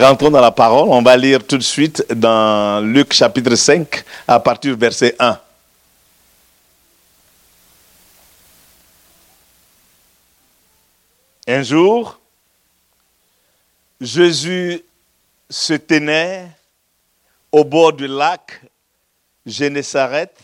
Rentrons 0.00 0.30
dans 0.30 0.40
la 0.40 0.50
parole. 0.50 0.88
On 0.88 1.02
va 1.02 1.14
lire 1.14 1.46
tout 1.46 1.58
de 1.58 1.62
suite 1.62 2.10
dans 2.14 2.82
Luc 2.82 3.12
chapitre 3.12 3.54
5 3.54 4.02
à 4.26 4.40
partir 4.40 4.74
du 4.74 4.80
verset 4.80 5.14
1. 5.18 5.38
Un 11.48 11.62
jour, 11.62 12.18
Jésus 14.00 14.82
se 15.50 15.74
tenait 15.74 16.48
au 17.52 17.62
bord 17.62 17.92
du 17.92 18.06
lac 18.06 18.62
Génézareth 19.44 20.38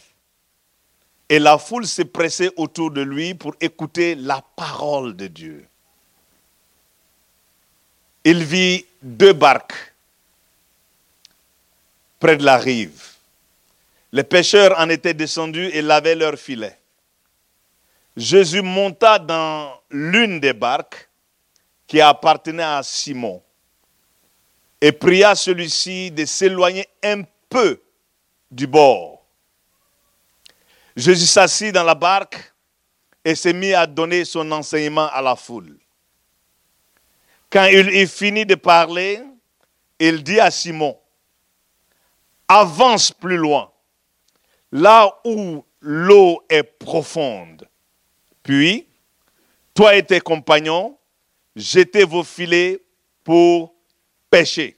et 1.31 1.39
la 1.39 1.57
foule 1.57 1.87
se 1.87 2.03
pressait 2.03 2.51
autour 2.57 2.91
de 2.91 3.01
lui 3.01 3.33
pour 3.33 3.55
écouter 3.59 4.17
la 4.17 4.43
parole 4.55 5.17
de 5.17 5.29
Dieu. 5.29 5.67
Il 8.29 8.43
vit 8.43 8.85
deux 9.01 9.35
barques 9.35 9.95
près 12.19 12.37
de 12.37 12.45
la 12.45 12.57
rive. 12.57 13.01
Les 14.11 14.25
pêcheurs 14.25 14.77
en 14.81 14.89
étaient 14.89 15.15
descendus 15.15 15.69
et 15.73 15.81
lavaient 15.81 16.17
leurs 16.17 16.37
filets. 16.37 16.77
Jésus 18.17 18.63
monta 18.63 19.21
dans 19.21 19.81
l'une 19.91 20.41
des 20.41 20.53
barques 20.53 21.09
qui 21.87 22.01
appartenait 22.01 22.65
à 22.65 22.83
Simon 22.83 23.41
et 24.81 24.91
pria 24.91 25.37
celui-ci 25.37 26.11
de 26.11 26.25
s'éloigner 26.25 26.89
un 27.05 27.23
peu 27.49 27.81
du 28.51 28.67
bord. 28.67 29.25
Jésus 30.97 31.27
s'assit 31.27 31.73
dans 31.73 31.85
la 31.85 31.95
barque 31.95 32.53
et 33.25 33.37
s'est 33.37 33.53
mis 33.53 33.73
à 33.73 33.87
donner 33.87 34.25
son 34.25 34.51
enseignement 34.51 35.09
à 35.13 35.23
la 35.23 35.37
foule. 35.37 35.79
Quand 37.57 37.65
il 37.65 37.89
eut 37.89 38.07
fini 38.07 38.45
de 38.45 38.55
parler, 38.55 39.19
il 39.99 40.23
dit 40.23 40.39
à 40.39 40.51
Simon, 40.51 40.95
avance 42.47 43.11
plus 43.11 43.39
loin, 43.39 43.73
là 44.73 45.19
où 45.25 45.65
l'eau 45.81 46.45
est 46.51 46.65
profonde. 46.65 47.67
Puis, 48.43 48.87
toi 49.73 49.97
et 49.97 50.03
tes 50.03 50.21
compagnons, 50.21 50.99
jetez 51.57 52.05
vos 52.05 52.25
filets 52.25 52.79
pour 53.25 53.73
pêcher. 54.29 54.77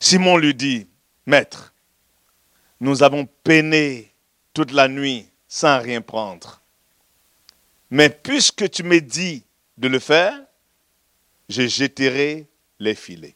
Simon 0.00 0.38
lui 0.38 0.54
dit, 0.54 0.88
Maître, 1.26 1.74
nous 2.80 3.02
avons 3.02 3.26
peiné 3.26 4.10
toute 4.54 4.70
la 4.70 4.88
nuit 4.88 5.28
sans 5.48 5.82
rien 5.82 6.00
prendre. 6.00 6.62
Mais 7.90 8.08
puisque 8.08 8.70
tu 8.70 8.82
me 8.84 9.02
dis 9.02 9.44
de 9.76 9.88
le 9.88 9.98
faire, 9.98 10.40
je 11.54 11.68
jetterai 11.68 12.46
les 12.80 12.94
filets. 12.94 13.34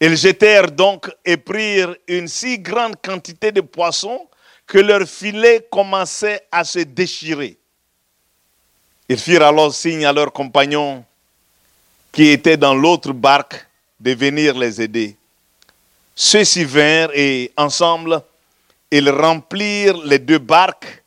Ils 0.00 0.16
jetèrent 0.16 0.70
donc 0.70 1.10
et 1.24 1.36
prirent 1.36 1.94
une 2.06 2.28
si 2.28 2.58
grande 2.58 2.96
quantité 3.02 3.52
de 3.52 3.60
poissons 3.60 4.28
que 4.66 4.78
leurs 4.78 5.08
filets 5.08 5.66
commençaient 5.70 6.42
à 6.52 6.64
se 6.64 6.80
déchirer. 6.80 7.56
Ils 9.08 9.18
firent 9.18 9.42
alors 9.42 9.74
signe 9.74 10.04
à 10.04 10.12
leurs 10.12 10.32
compagnons 10.32 11.04
qui 12.12 12.28
étaient 12.28 12.56
dans 12.56 12.74
l'autre 12.74 13.12
barque 13.12 13.66
de 13.98 14.12
venir 14.14 14.56
les 14.56 14.80
aider. 14.80 15.16
Ceux-ci 16.14 16.64
vinrent 16.64 17.10
et 17.14 17.52
ensemble, 17.56 18.22
ils 18.90 19.10
remplirent 19.10 20.04
les 20.04 20.18
deux 20.18 20.38
barques 20.38 21.02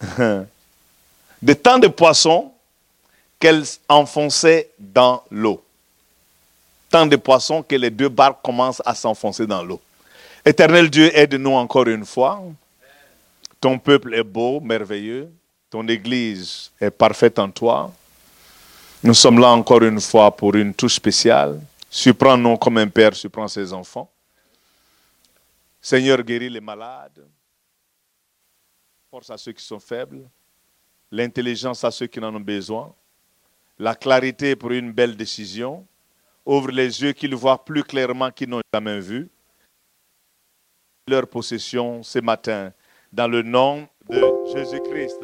de 0.18 1.52
tant 1.52 1.78
de 1.78 1.88
poissons 1.88 2.52
qu'elles 3.38 3.64
enfonçaient 3.88 4.70
dans 4.78 5.22
l'eau. 5.30 5.62
Tant 6.90 7.06
de 7.06 7.16
poissons 7.16 7.62
que 7.62 7.74
les 7.76 7.90
deux 7.90 8.08
barques 8.08 8.42
commencent 8.42 8.82
à 8.84 8.94
s'enfoncer 8.94 9.46
dans 9.46 9.62
l'eau. 9.62 9.80
Éternel 10.44 10.88
Dieu, 10.88 11.10
aide-nous 11.16 11.52
encore 11.52 11.88
une 11.88 12.06
fois. 12.06 12.42
Ton 13.60 13.78
peuple 13.78 14.14
est 14.14 14.22
beau, 14.22 14.60
merveilleux. 14.60 15.30
Ton 15.68 15.86
Église 15.88 16.70
est 16.80 16.90
parfaite 16.90 17.38
en 17.38 17.50
toi. 17.50 17.92
Nous 19.02 19.14
sommes 19.14 19.40
là 19.40 19.48
encore 19.48 19.82
une 19.82 20.00
fois 20.00 20.34
pour 20.34 20.54
une 20.54 20.72
touche 20.72 20.94
spéciale. 20.94 21.60
Surprends-nous 21.90 22.56
comme 22.56 22.78
un 22.78 22.88
père 22.88 23.14
surprend 23.14 23.48
ses 23.48 23.72
enfants. 23.72 24.10
Seigneur, 25.80 26.22
guéris 26.22 26.50
les 26.50 26.60
malades. 26.60 27.26
Force 29.10 29.30
à 29.30 29.38
ceux 29.38 29.52
qui 29.52 29.64
sont 29.64 29.80
faibles. 29.80 30.28
L'intelligence 31.10 31.84
à 31.84 31.90
ceux 31.90 32.06
qui 32.06 32.18
en 32.20 32.34
ont 32.34 32.40
besoin. 32.40 32.94
La 33.78 33.94
clarité 33.94 34.56
pour 34.56 34.70
une 34.72 34.92
belle 34.92 35.16
décision. 35.16 35.86
Ouvre 36.46 36.70
les 36.70 37.02
yeux 37.02 37.12
qu'ils 37.12 37.34
voient 37.34 37.62
plus 37.62 37.84
clairement 37.84 38.30
qu'ils 38.30 38.48
n'ont 38.48 38.62
jamais 38.72 39.00
vu. 39.00 39.28
Leur 41.08 41.28
possession 41.28 42.02
ce 42.02 42.20
matin. 42.20 42.72
Dans 43.12 43.28
le 43.28 43.42
nom 43.42 43.88
de 44.08 44.22
Jésus-Christ. 44.54 45.20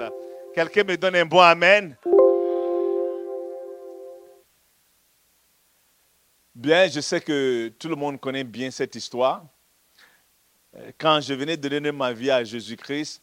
Quelqu'un 0.54 0.84
me 0.84 0.96
donne 0.96 1.16
un 1.16 1.24
bon 1.24 1.40
Amen? 1.40 1.96
Bien, 6.54 6.86
je 6.86 7.00
sais 7.00 7.20
que 7.20 7.68
tout 7.78 7.88
le 7.88 7.96
monde 7.96 8.20
connaît 8.20 8.44
bien 8.44 8.70
cette 8.70 8.94
histoire. 8.94 9.46
Quand 10.98 11.20
je 11.20 11.32
venais 11.32 11.56
de 11.56 11.68
donner 11.68 11.92
ma 11.92 12.12
vie 12.12 12.30
à 12.30 12.44
Jésus-Christ, 12.44 13.22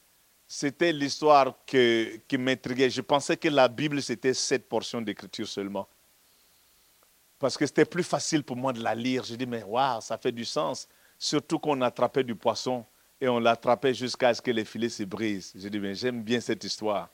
c'était 0.52 0.92
l'histoire 0.92 1.54
qui 1.64 2.38
m'intriguait. 2.40 2.90
Je 2.90 3.02
pensais 3.02 3.38
que 3.38 3.48
la 3.50 3.68
Bible, 3.68 4.02
c'était 4.02 4.34
cette 4.34 4.68
portion 4.68 5.00
d'écriture 5.00 5.48
seulement. 5.48 5.88
Parce 7.38 7.56
que 7.56 7.68
c'était 7.68 7.86
plus 7.86 8.04
facile 8.04 8.44
pour 8.44 8.56
moi 8.58 8.74
de 8.74 8.82
la 8.82 8.96
lire. 8.96 9.24
Je 9.24 9.36
dis, 9.36 9.46
mais 9.46 9.62
waouh, 9.62 10.02
ça 10.02 10.18
fait 10.18 10.32
du 10.32 10.44
sens. 10.44 10.88
Surtout 11.20 11.60
qu'on 11.60 11.80
attrapait 11.82 12.24
du 12.24 12.34
poisson 12.34 12.84
et 13.22 13.30
on 13.30 13.38
l'attrapait 13.38 13.94
jusqu'à 13.94 14.34
ce 14.34 14.42
que 14.42 14.50
les 14.50 14.66
filets 14.66 14.90
se 14.90 15.04
brisent. 15.04 15.54
Je 15.56 15.68
dis, 15.68 15.80
mais 15.80 15.94
j'aime 15.94 16.24
bien 16.24 16.40
cette 16.40 16.64
histoire. 16.64 17.10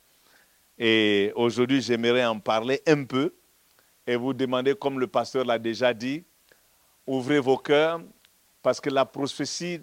Et 0.78 1.34
aujourd'hui, 1.36 1.82
j'aimerais 1.82 2.24
en 2.24 2.40
parler 2.40 2.82
un 2.88 3.04
peu 3.04 3.36
et 4.08 4.16
vous 4.16 4.34
demander, 4.34 4.76
comme 4.76 4.98
le 4.98 5.08
pasteur 5.08 5.44
l'a 5.44 5.60
déjà 5.60 5.94
dit, 5.94 6.24
ouvrez 7.06 7.40
vos 7.40 7.58
cœurs 7.58 8.02
parce 8.62 8.80
que 8.80 8.90
la 8.90 9.04
prophétie 9.06 9.82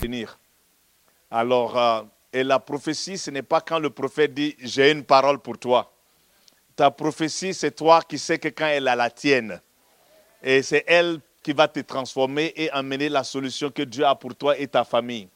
venir. 0.00 0.40
Alors, 1.34 1.78
euh, 1.78 2.02
et 2.30 2.44
la 2.44 2.58
prophétie, 2.58 3.16
ce 3.16 3.30
n'est 3.30 3.42
pas 3.42 3.62
quand 3.62 3.78
le 3.78 3.88
prophète 3.88 4.34
dit 4.34 4.54
j'ai 4.58 4.90
une 4.90 5.02
parole 5.02 5.38
pour 5.38 5.56
toi. 5.56 5.90
Ta 6.76 6.90
prophétie, 6.90 7.54
c'est 7.54 7.70
toi 7.70 8.02
qui 8.02 8.18
sais 8.18 8.38
que 8.38 8.48
quand 8.48 8.66
elle 8.66 8.86
a 8.86 8.94
la 8.94 9.08
tienne. 9.08 9.58
Et 10.42 10.62
c'est 10.62 10.84
elle 10.86 11.20
qui 11.42 11.54
va 11.54 11.68
te 11.68 11.80
transformer 11.80 12.52
et 12.54 12.70
amener 12.70 13.08
la 13.08 13.24
solution 13.24 13.70
que 13.70 13.80
Dieu 13.80 14.04
a 14.04 14.14
pour 14.14 14.34
toi 14.34 14.58
et 14.58 14.68
ta 14.68 14.84
famille. 14.84 15.26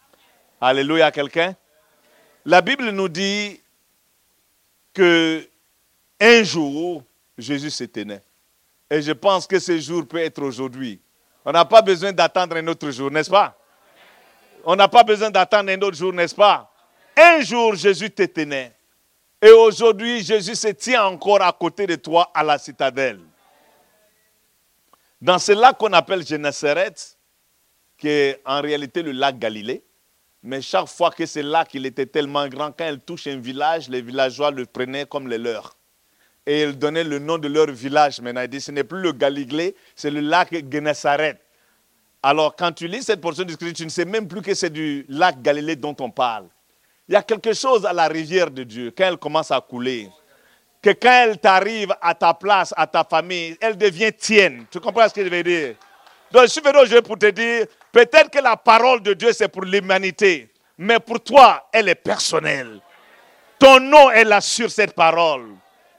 Alléluia, 0.61 1.11
quelqu'un? 1.11 1.57
La 2.45 2.61
Bible 2.61 2.91
nous 2.91 3.09
dit 3.09 3.59
que 4.93 5.49
un 6.21 6.43
jour, 6.43 7.05
Jésus 7.39 7.71
s'était 7.71 8.05
né. 8.05 8.21
Et 8.91 9.01
je 9.01 9.13
pense 9.13 9.47
que 9.47 9.59
ce 9.59 9.79
jour 9.79 10.07
peut 10.07 10.19
être 10.19 10.43
aujourd'hui. 10.43 11.01
On 11.43 11.53
n'a 11.53 11.65
pas 11.65 11.81
besoin 11.81 12.13
d'attendre 12.13 12.57
un 12.57 12.67
autre 12.67 12.91
jour, 12.91 13.11
n'est-ce 13.11 13.31
pas? 13.31 13.59
On 14.69 14.75
n'a 14.75 14.89
pas 14.89 15.05
besoin 15.05 15.31
d'attendre 15.31 15.71
un 15.71 15.81
autre 15.81 15.97
jour, 15.97 16.13
n'est-ce 16.13 16.35
pas? 16.35 16.69
Un 17.17 17.41
jour, 17.41 17.77
Jésus 17.77 18.11
t'était 18.11 18.45
né. 18.45 18.73
Et 19.41 19.51
aujourd'hui, 19.51 20.25
Jésus 20.25 20.57
se 20.57 20.69
tient 20.69 21.05
encore 21.05 21.41
à 21.41 21.53
côté 21.53 21.87
de 21.87 21.95
toi 21.95 22.33
à 22.35 22.43
la 22.43 22.59
citadelle. 22.59 23.21
Dans 25.23 25.39
ce 25.39 25.53
lac 25.53 25.79
qu'on 25.79 25.93
appelle 25.93 26.27
Génézareth, 26.27 27.17
qui 27.97 28.09
est 28.09 28.43
en 28.45 28.61
réalité 28.61 29.03
le 29.03 29.13
lac 29.13 29.39
Galilée, 29.39 29.85
mais 30.43 30.61
chaque 30.61 30.89
fois 30.89 31.13
que 31.13 31.25
ce 31.25 31.39
lac 31.39 31.73
était 31.77 32.07
tellement 32.07 32.49
grand, 32.49 32.73
quand 32.73 32.89
il 32.89 32.99
touche 32.99 33.29
un 33.29 33.39
village, 33.39 33.89
les 33.89 34.03
villageois 34.03 34.51
le 34.51 34.67
prenaient 34.67 35.07
comme 35.07 35.29
les 35.29 35.39
leurs 35.39 35.77
et 36.47 36.63
ils 36.63 36.79
donnaient 36.79 37.05
le 37.05 37.19
nom 37.19 37.39
de 37.39 37.49
leur 37.49 37.71
village. 37.71 38.21
Maintenant, 38.21 38.43
ils 38.43 38.49
disent 38.49 38.67
ce 38.67 38.71
n'est 38.71 38.85
plus 38.85 39.01
le 39.01 39.13
Galilée, 39.13 39.75
c'est 39.95 40.11
le 40.11 40.21
lac 40.21 40.55
Gennesaret. 40.73 41.41
Alors, 42.29 42.57
quand 42.57 42.73
tu 42.73 42.89
lis 42.89 43.05
cette 43.05 43.21
portion 43.21 43.45
de 43.45 43.55
tu 43.55 43.85
ne 43.85 43.89
sais 43.89 44.05
même 44.05 44.27
plus 44.27 44.43
que 44.43 44.53
c'est 44.53 44.69
du 44.69 45.07
lac 45.09 45.41
Galilée 45.41 45.77
dont 45.77 45.95
on 46.01 46.11
parle. 46.11 46.47
Il 47.09 47.13
y 47.13 47.17
a 47.17 47.23
quelque 47.23 47.53
chose 47.53 47.87
à 47.87 47.93
la 47.93 48.09
rivière 48.09 48.51
de 48.51 48.65
Dieu, 48.65 48.93
quand 48.99 49.05
elle 49.05 49.17
commence 49.17 49.53
à 49.53 49.61
couler, 49.61 50.11
que 50.83 50.91
quand 50.91 51.23
elle 51.23 51.39
t'arrive 51.39 51.95
à 52.03 52.17
ta 52.17 52.35
place, 52.35 52.75
à 52.77 52.85
ta 52.89 53.05
famille, 53.05 53.57
elle 53.61 53.77
devient 53.79 54.13
tienne. 54.13 54.67
Tu 54.73 54.81
comprends 54.81 55.09
ce 55.09 55.15
que 55.15 55.25
je 55.25 55.31
veux 55.31 55.43
dire? 55.45 55.77
Donc, 56.33 56.43
je 56.43 56.49
suis 56.49 56.61
venu 56.61 56.77
aujourd'hui 56.79 57.03
pour 57.03 57.17
te 57.17 57.31
dire, 57.31 57.67
peut-être 57.93 58.29
que 58.29 58.41
la 58.41 58.57
parole 58.57 59.01
de 59.03 59.13
Dieu, 59.13 59.33
c'est 59.33 59.47
pour 59.47 59.63
l'humanité, 59.63 60.51
mais 60.77 60.99
pour 60.99 61.23
toi, 61.23 61.69
elle 61.73 61.89
est 61.89 61.95
personnelle. 61.95 62.81
Ton 63.57 63.79
nom 63.79 64.11
est 64.11 64.25
là 64.25 64.41
sur 64.41 64.69
cette 64.69 64.95
parole. 64.97 65.51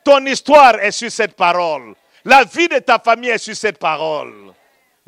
Ton 0.04 0.26
histoire 0.26 0.78
est 0.82 0.92
sur 0.92 1.10
cette 1.10 1.38
parole. 1.38 1.96
La 2.26 2.44
vie 2.44 2.68
de 2.68 2.80
ta 2.80 3.00
famille 3.00 3.30
est 3.30 3.38
sur 3.38 3.56
cette 3.56 3.78
parole. 3.78 4.48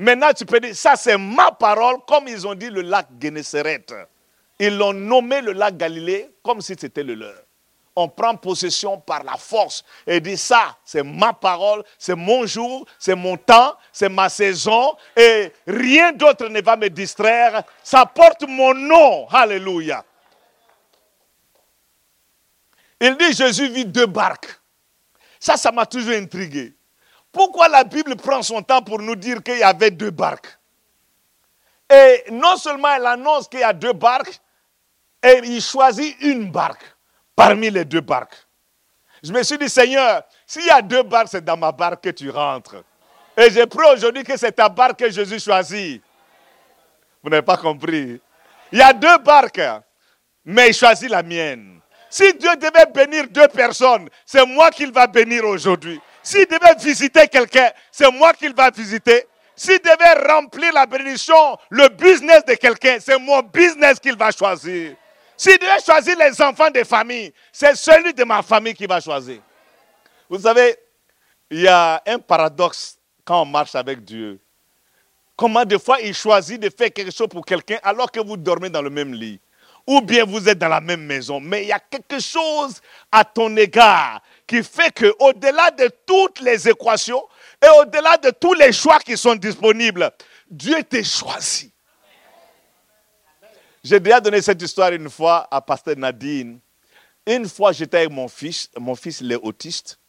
Maintenant, 0.01 0.31
tu 0.31 0.46
peux 0.46 0.62
dire, 0.62 0.74
ça 0.74 0.96
c'est 0.96 1.18
ma 1.18 1.51
parole, 1.51 1.98
comme 2.07 2.30
ils 2.30 2.48
ont 2.48 2.56
dit 2.56 2.69
le 2.69 2.84
lac 2.84 3.07
Gennesaret. 3.22 3.86
Ils 4.57 4.78
l'ont 4.78 4.94
nommé 4.94 5.42
le 5.42 5.51
lac 5.51 5.75
Galilée 5.75 6.30
comme 6.42 6.62
si 6.62 6.74
c'était 6.80 7.04
le 7.04 7.16
leur. 7.16 7.36
on 7.98 8.07
prend 8.07 8.34
possession 8.38 8.98
par 8.98 9.25
la 9.25 9.34
force 9.36 9.84
et 10.07 10.22
dit 10.22 10.38
ça, 10.38 10.78
c'est 10.86 11.04
ma 11.04 11.34
parole, 11.34 11.84
c'est 11.98 12.16
mon 12.16 12.46
jour, 12.46 12.86
c'est 12.98 13.13
mon 13.13 13.36
temps, 13.36 13.75
c'est 13.92 14.07
ma 14.07 14.30
saison 14.30 14.96
et 15.18 15.51
rien 15.68 16.13
d'autre 16.13 16.48
ne 16.48 16.62
va 16.62 16.78
me 16.78 16.88
distraire. 16.90 17.62
Ça 17.84 18.06
porte 18.06 18.46
mon 18.48 18.74
nom. 18.74 19.28
Alléluia. 19.28 20.06
Il 23.01 23.18
dit 23.18 23.34
Jésus 23.34 23.68
vit 23.68 23.86
deux 23.86 24.06
barques. 24.07 24.62
Ça, 25.42 25.57
ça 25.57 25.74
m'a 25.74 25.86
toujours 25.86 26.13
intrigué. 26.13 26.74
Pourquoi 27.31 27.68
la 27.68 27.84
Bible 27.84 28.16
prend 28.16 28.42
son 28.42 28.62
temps 28.62 28.81
pour 28.81 29.00
nous 29.00 29.16
dire 29.16 29.44
qu'il 29.44 29.58
y 29.58 29.64
avait 29.64 29.92
deux 29.92 30.12
barques? 30.12 30.58
Et 31.90 32.26
non 32.31 32.58
seulement 32.58 32.90
elle 32.96 33.06
annonce 33.06 33.48
qu'il 33.48 33.60
y 33.60 33.64
a 33.64 33.74
deux 33.74 33.94
barques, 33.94 34.40
et 35.22 35.42
il 35.44 35.62
choisit 35.62 36.16
une 36.22 36.52
barque 36.52 36.84
parmi 37.36 37.70
les 37.70 37.86
deux 37.86 38.02
barques. 38.02 38.48
Je 39.22 39.34
me 39.34 39.44
suis 39.44 39.58
dit, 39.58 39.70
Seigneur, 39.70 40.24
s'il 40.46 40.66
y 40.66 40.70
a 40.70 40.81
deux 40.81 41.04
barques, 41.04 41.30
c'est 41.30 41.44
dans 41.44 41.58
ma 41.58 41.72
barque 41.72 42.04
que 42.04 42.10
tu 42.10 42.30
rentres. 42.30 42.78
Et 43.36 43.50
j'ai 43.50 43.66
pris 43.66 43.86
aujourd'hui 43.92 44.24
que 44.24 44.38
c'est 44.38 44.52
ta 44.52 44.70
barque 44.70 45.00
que 45.00 45.10
Jésus 45.10 45.40
choisit. 45.40 46.02
Vous 47.22 47.30
n'avez 47.30 47.42
pas 47.42 47.58
compris. 47.58 48.22
Il 48.72 48.80
y 48.80 48.82
a 48.82 48.94
deux 48.94 49.18
barques, 49.18 49.62
mais 50.46 50.70
il 50.70 50.74
choisit 50.74 51.10
la 51.10 51.24
mienne. 51.24 51.80
Si 52.10 52.34
Dieu 52.34 52.56
devait 52.56 52.86
bénir 52.94 53.28
deux 53.30 53.48
personnes, 53.48 54.10
c'est 54.25 54.46
moi 54.46 54.72
qu'il 54.72 54.92
va 54.92 55.06
bénir 55.06 55.44
aujourd'hui. 55.46 56.00
S'il 56.30 56.46
devait 56.46 56.76
visiter 56.78 57.28
quelqu'un, 57.28 57.72
c'est 57.92 58.12
moi 58.12 58.34
qu'il 58.34 58.54
va 58.54 58.70
visiter. 58.70 59.26
S'il 59.56 59.80
devait 59.80 60.31
remplir 60.31 60.72
la 60.74 60.86
bénédiction, 60.86 61.58
le 61.72 61.90
business 61.90 62.46
de 62.46 62.54
quelqu'un, 62.54 62.98
c'est 63.00 63.18
mon 63.18 63.42
business 63.42 64.00
qu'il 64.00 64.16
va 64.16 64.30
choisir. 64.30 64.96
S'il 65.36 65.58
devait 65.58 65.81
choisir 65.84 66.16
les 66.20 66.40
enfants 66.40 66.70
des 66.70 66.86
familles, 66.86 67.34
c'est 67.52 67.74
celui 67.76 68.14
de 68.14 68.24
ma 68.26 68.44
famille 68.44 68.76
qui 68.76 68.86
va 68.86 69.02
choisir. 69.02 69.42
Vous 70.30 70.38
savez, 70.38 70.76
il 71.50 71.62
y 71.62 71.68
a 71.68 72.00
un 72.06 72.20
paradoxe 72.20 73.00
quand 73.25 73.42
on 73.42 73.46
marche 73.46 73.74
avec 73.74 74.04
Dieu. 74.04 74.40
Comment 75.36 75.66
des 75.66 75.80
fois 75.80 76.00
il 76.00 76.14
choisit 76.14 76.62
de 76.62 76.70
faire 76.70 76.94
quelque 76.94 77.12
chose 77.12 77.30
pour 77.30 77.44
quelqu'un 77.44 77.80
alors 77.82 78.12
que 78.12 78.20
vous 78.20 78.38
dormez 78.38 78.70
dans 78.70 78.84
le 78.84 78.92
même 78.92 79.16
lit. 79.16 79.40
Ou 79.88 80.00
bien 80.02 80.25
vous 80.25 80.48
êtes 80.48 80.60
dans 80.60 80.68
la 80.68 80.82
même 80.82 81.04
maison. 81.08 81.40
Mais 81.40 81.64
il 81.64 81.70
y 81.70 81.72
a 81.72 81.80
quelque 81.80 82.20
chose 82.20 82.80
à 83.12 83.25
ton 83.25 83.58
égard 83.58 84.22
qui 84.50 84.63
fait 84.63 84.92
que 84.92 85.13
au-delà 85.19 85.69
de 85.69 85.92
toutes 86.07 86.42
les 86.42 86.68
équations 86.68 87.24
et 87.63 87.68
au-delà 87.80 88.18
de 88.18 88.31
tous 88.31 88.56
les 88.56 88.74
choix 88.74 88.98
qui 88.98 89.16
sont 89.16 89.36
disponibles, 89.36 90.12
Dieu 90.50 90.84
t'a 90.84 91.04
choisi. 91.04 91.72
J'ai 93.84 94.00
déjà 94.00 94.19
donné 94.19 94.42
cette 94.42 94.60
histoire 94.60 94.92
une 94.92 95.07
fois 95.07 95.48
à 95.51 95.62
Pasteur 95.62 95.96
Nadine. 95.96 96.60
Une 97.28 97.48
fois, 97.48 97.72
j'étais 97.74 97.98
avec 97.98 98.10
mon 98.10 98.28
fils. 98.28 98.72
Mon 98.75 98.96
fils, 98.96 99.22
il 99.22 99.31
est 99.31 99.40
autiste. 99.42 100.00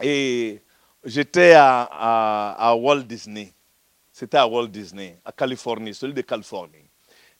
Et 0.00 0.62
j'étais 1.04 1.54
à, 1.56 2.74
Walt 2.78 3.02
Disney. 3.02 3.52
C'était 4.12 4.38
à 4.38 4.46
Walt 4.46 4.68
Disney, 4.68 5.18
à 5.24 5.32
Californie, 5.32 5.94
celui 5.94 6.14
de 6.14 6.22
Californie. 6.22 6.88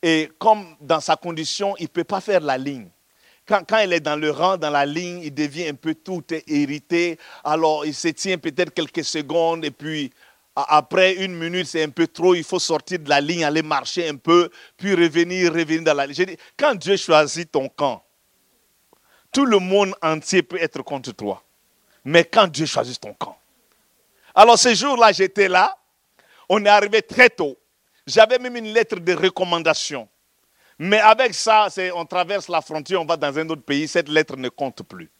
Et 0.02 0.32
comme 0.36 0.76
dans 0.81 1.00
sa 1.00 1.14
condition, 1.14 1.76
il 1.78 1.84
ne 1.84 1.88
peut 1.88 2.02
pas 2.02 2.20
faire 2.20 2.40
la 2.40 2.58
ligne. 2.58 2.88
Quand, 3.46 3.62
quand, 3.69 3.79
il 3.79 3.93
est 3.93 4.00
dans 4.00 4.17
le 4.17 4.31
rang, 4.31 4.56
dans 4.56 4.70
la 4.70 4.87
ligne, 4.87 5.20
il 5.23 5.35
devient 5.35 5.69
un 5.69 5.75
peu 5.75 5.94
tout 5.94 6.25
irrité. 6.46 7.19
Alors, 7.44 7.85
il 7.85 7.94
se 7.94 8.08
tient 8.08 8.38
peut-être 8.38 8.73
quelques 8.73 9.05
secondes 9.05 9.64
et 9.64 9.70
puis 9.70 10.11
après 10.56 11.14
une 11.14 11.35
minute, 11.35 11.67
c'est 11.67 11.82
un 11.82 11.91
peu 11.91 12.06
trop, 12.06 12.35
il 12.35 12.44
faut 12.44 12.61
sortir 12.61 13.00
de 13.00 13.08
la 13.08 13.20
ligne, 13.20 13.44
aller 13.44 13.62
marcher 13.62 14.08
un 14.08 14.17
peu, 14.17 14.50
puis 14.76 14.94
revenir, 14.94 15.52
revenir 15.52 15.82
dans 15.82 15.94
la 15.94 16.06
ligne. 16.06 16.14
J'ai 16.14 16.26
dit, 16.26 16.37
quand 16.56 16.75
Dieu 16.76 16.96
choisit 16.96 17.50
ton 17.50 17.69
camp, 17.69 18.05
tout 19.32 19.44
le 19.44 19.58
monde 19.58 19.94
entier 20.00 20.43
peut 20.43 20.58
être 20.61 20.81
contre 20.82 21.12
toi. 21.12 21.43
Mais 22.05 22.25
quand 22.25 22.46
Dieu 22.46 22.67
choisit 22.67 23.00
ton 23.00 23.14
camp. 23.14 23.37
Alors 24.35 24.58
ce 24.58 24.75
jour-là, 24.75 25.11
j'étais 25.11 25.49
là, 25.49 25.76
on 26.49 26.64
est 26.64 26.69
arrivé 26.69 27.02
très 27.02 27.31
tôt. 27.31 27.58
J'avais 28.06 28.38
même 28.38 28.56
une 28.56 28.73
lettre 28.73 29.00
de 29.00 29.12
recommandation. 29.12 30.08
Mais 30.78 31.00
avec 31.00 31.34
ça, 31.34 31.68
on 31.94 32.04
traverse 32.04 32.48
la 32.48 32.60
frontière, 32.60 33.00
on 33.00 33.04
va 33.04 33.16
dans 33.16 33.38
un 33.38 33.48
autre 33.48 33.62
pays, 33.62 33.86
cette 33.86 34.08
lettre 34.08 34.36
ne 34.36 34.48
compte 34.48 34.82
plus. 34.82 35.10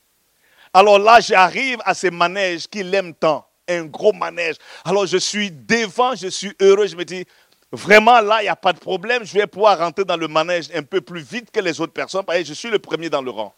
Alors 0.73 0.99
là, 0.99 1.21
j'arrive 1.21 1.79
à 1.85 1.95
ce 1.95 2.09
manège 2.09 2.67
qu'il 2.67 2.93
aime 2.95 3.15
tant 3.15 3.47
un 3.69 3.85
gros 3.85 4.13
manège. 4.13 4.57
Alors 4.85 5.07
je 5.07 5.17
suis 5.17 5.51
devant, 5.51 6.15
je 6.15 6.29
suis 6.29 6.53
heureux, 6.61 6.87
je 6.87 6.97
me 6.97 7.05
dis, 7.05 7.25
vraiment 7.71 8.21
là, 8.21 8.43
il 8.43 8.45
n'y 8.45 8.49
a 8.49 8.57
pas 8.57 8.73
de 8.73 8.79
problème, 8.79 9.25
je 9.25 9.33
vais 9.33 9.47
pouvoir 9.47 9.79
rentrer 9.79 10.05
dans 10.05 10.17
le 10.17 10.29
manège 10.29 10.69
un 10.75 10.83
peu 10.83 11.01
plus 11.01 11.23
vite 11.23 11.51
que 11.51 11.61
les 11.61 11.81
autres 11.81 11.93
personnes, 11.93 12.25
parce 12.25 12.41
que 12.41 12.45
je 12.45 12.55
suis 12.55 12.71
le 12.71 12.79
premier 12.79 13.09
dans 13.09 13.23
le 13.23 13.31
rang. 13.31 13.55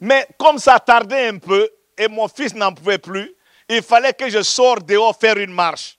Mais 0.00 0.26
comme 0.38 0.58
ça 0.58 0.80
tardait 0.80 1.28
un 1.28 1.38
peu 1.38 1.68
et 1.96 2.08
mon 2.08 2.26
fils 2.26 2.54
n'en 2.54 2.72
pouvait 2.72 2.98
plus, 2.98 3.34
il 3.68 3.82
fallait 3.82 4.12
que 4.12 4.28
je 4.28 4.42
sorte 4.42 4.84
dehors 4.86 5.16
faire 5.16 5.36
une 5.36 5.52
marche. 5.52 5.98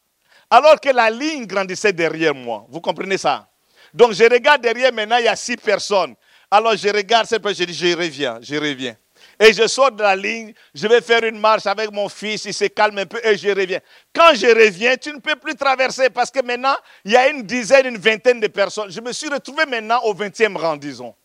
Alors 0.49 0.79
que 0.79 0.89
la 0.89 1.09
ligne 1.09 1.45
grandissait 1.45 1.93
derrière 1.93 2.35
moi. 2.35 2.65
Vous 2.69 2.81
comprenez 2.81 3.17
ça? 3.17 3.47
Donc 3.93 4.13
je 4.13 4.23
regarde 4.23 4.61
derrière, 4.61 4.91
maintenant 4.91 5.17
il 5.17 5.25
y 5.25 5.27
a 5.27 5.35
six 5.35 5.57
personnes. 5.57 6.15
Alors 6.49 6.75
je 6.75 6.89
regarde 6.89 7.27
cette 7.27 7.41
personne, 7.41 7.67
je 7.67 7.71
dis, 7.71 7.77
je 7.77 7.95
reviens, 7.95 8.39
je 8.41 8.55
reviens 8.55 8.95
et 9.39 9.53
je 9.53 9.67
sors 9.67 9.91
de 9.91 10.01
la 10.01 10.15
ligne, 10.15 10.53
je 10.73 10.87
vais 10.87 11.01
faire 11.01 11.23
une 11.23 11.39
marche 11.39 11.65
avec 11.65 11.91
mon 11.91 12.09
fils, 12.09 12.45
il 12.45 12.53
se 12.53 12.65
calme 12.65 12.97
un 12.97 13.05
peu 13.05 13.19
et 13.25 13.37
je 13.37 13.49
reviens. 13.49 13.79
Quand 14.13 14.33
je 14.33 14.47
reviens, 14.47 14.95
tu 14.97 15.11
ne 15.11 15.19
peux 15.19 15.35
plus 15.35 15.55
traverser 15.55 16.09
parce 16.09 16.31
que 16.31 16.41
maintenant, 16.41 16.75
il 17.03 17.11
y 17.11 17.17
a 17.17 17.29
une 17.29 17.43
dizaine, 17.43 17.87
une 17.87 17.97
vingtaine 17.97 18.39
de 18.39 18.47
personnes. 18.47 18.91
Je 18.91 19.01
me 19.01 19.11
suis 19.11 19.29
retrouvé 19.29 19.65
maintenant 19.65 20.01
au 20.03 20.13
20e 20.13 20.55
rang, 20.55 20.77
disons. 20.77 21.15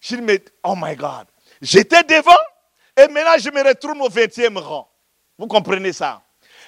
Je 0.00 0.16
me 0.16 0.38
oh 0.62 0.74
my 0.76 0.94
God, 0.94 1.26
j'étais 1.60 2.04
devant 2.04 2.30
et 2.96 3.08
maintenant 3.08 3.36
je 3.38 3.50
me 3.50 3.66
retrouve 3.66 4.00
au 4.00 4.08
20e 4.08 4.58
rang. 4.58 4.88
Vous 5.36 5.46
comprenez 5.46 5.92
ça? 5.92 6.22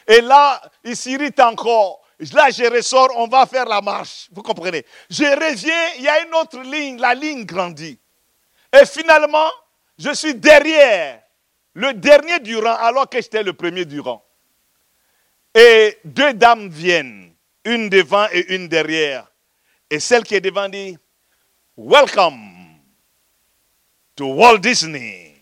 Et 0.06 0.20
là, 0.20 0.60
il 0.84 0.96
s'irrite 0.96 1.38
encore. 1.40 2.02
Là, 2.32 2.50
je 2.50 2.64
ressors, 2.70 3.08
on 3.16 3.26
va 3.28 3.46
faire 3.46 3.64
la 3.64 3.80
marche. 3.80 4.28
Vous 4.32 4.42
comprenez? 4.42 4.84
Je 5.08 5.24
reviens, 5.24 5.94
il 5.96 6.02
y 6.02 6.08
a 6.08 6.26
une 6.26 6.34
autre 6.34 6.60
ligne, 6.60 7.00
la 7.00 7.14
ligne 7.14 7.44
grandit. 7.46 7.98
Et 8.72 8.84
finalement, 8.84 9.48
je 9.98 10.12
suis 10.14 10.34
derrière, 10.34 11.22
le 11.74 11.94
dernier 11.94 12.38
du 12.40 12.56
rang, 12.56 12.74
alors 12.74 13.08
que 13.08 13.20
j'étais 13.20 13.42
le 13.42 13.54
premier 13.54 13.86
du 13.86 14.00
rang. 14.00 14.22
Et 15.54 15.98
deux 16.04 16.34
dames 16.34 16.68
viennent, 16.68 17.34
une 17.64 17.88
devant 17.88 18.26
et 18.32 18.54
une 18.54 18.68
derrière. 18.68 19.26
Et 19.88 19.98
celle 19.98 20.22
qui 20.22 20.34
est 20.34 20.40
devant 20.40 20.68
dit, 20.68 20.98
Welcome 21.76 22.80
to 24.16 24.26
Walt 24.26 24.58
Disney, 24.58 25.36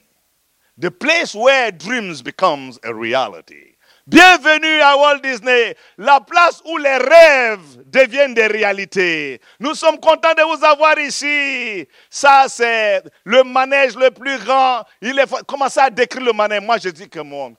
the 0.79 0.91
place 0.91 1.35
where 1.35 1.73
dreams 1.73 2.23
becomes 2.23 2.79
a 2.85 2.93
reality. 2.93 3.77
Bienvenue 4.09 4.81
à 4.81 4.97
Walt 4.97 5.19
Disney, 5.19 5.77
la 5.99 6.19
place 6.19 6.63
où 6.65 6.79
les 6.79 6.97
rêves 6.97 7.85
deviennent 7.85 8.33
des 8.33 8.47
réalités. 8.47 9.39
Nous 9.61 9.75
sommes 9.75 10.01
contents 10.01 10.33
de 10.33 10.43
vous 10.45 10.65
avoir 10.65 10.99
ici. 10.99 11.87
Ça, 12.09 12.47
c'est 12.49 13.03
le 13.25 13.45
manège 13.45 13.97
le 13.97 14.11
plus 14.11 14.39
grand. 14.39 14.83
Il 15.03 15.19
est... 15.19 15.27
Comment 15.47 15.69
ça 15.69 15.91
décrire 15.91 16.25
le 16.25 16.33
manège? 16.33 16.63
Moi, 16.63 16.79
je 16.79 16.89
dis 16.89 17.07
que 17.07 17.21
moi, 17.21 17.51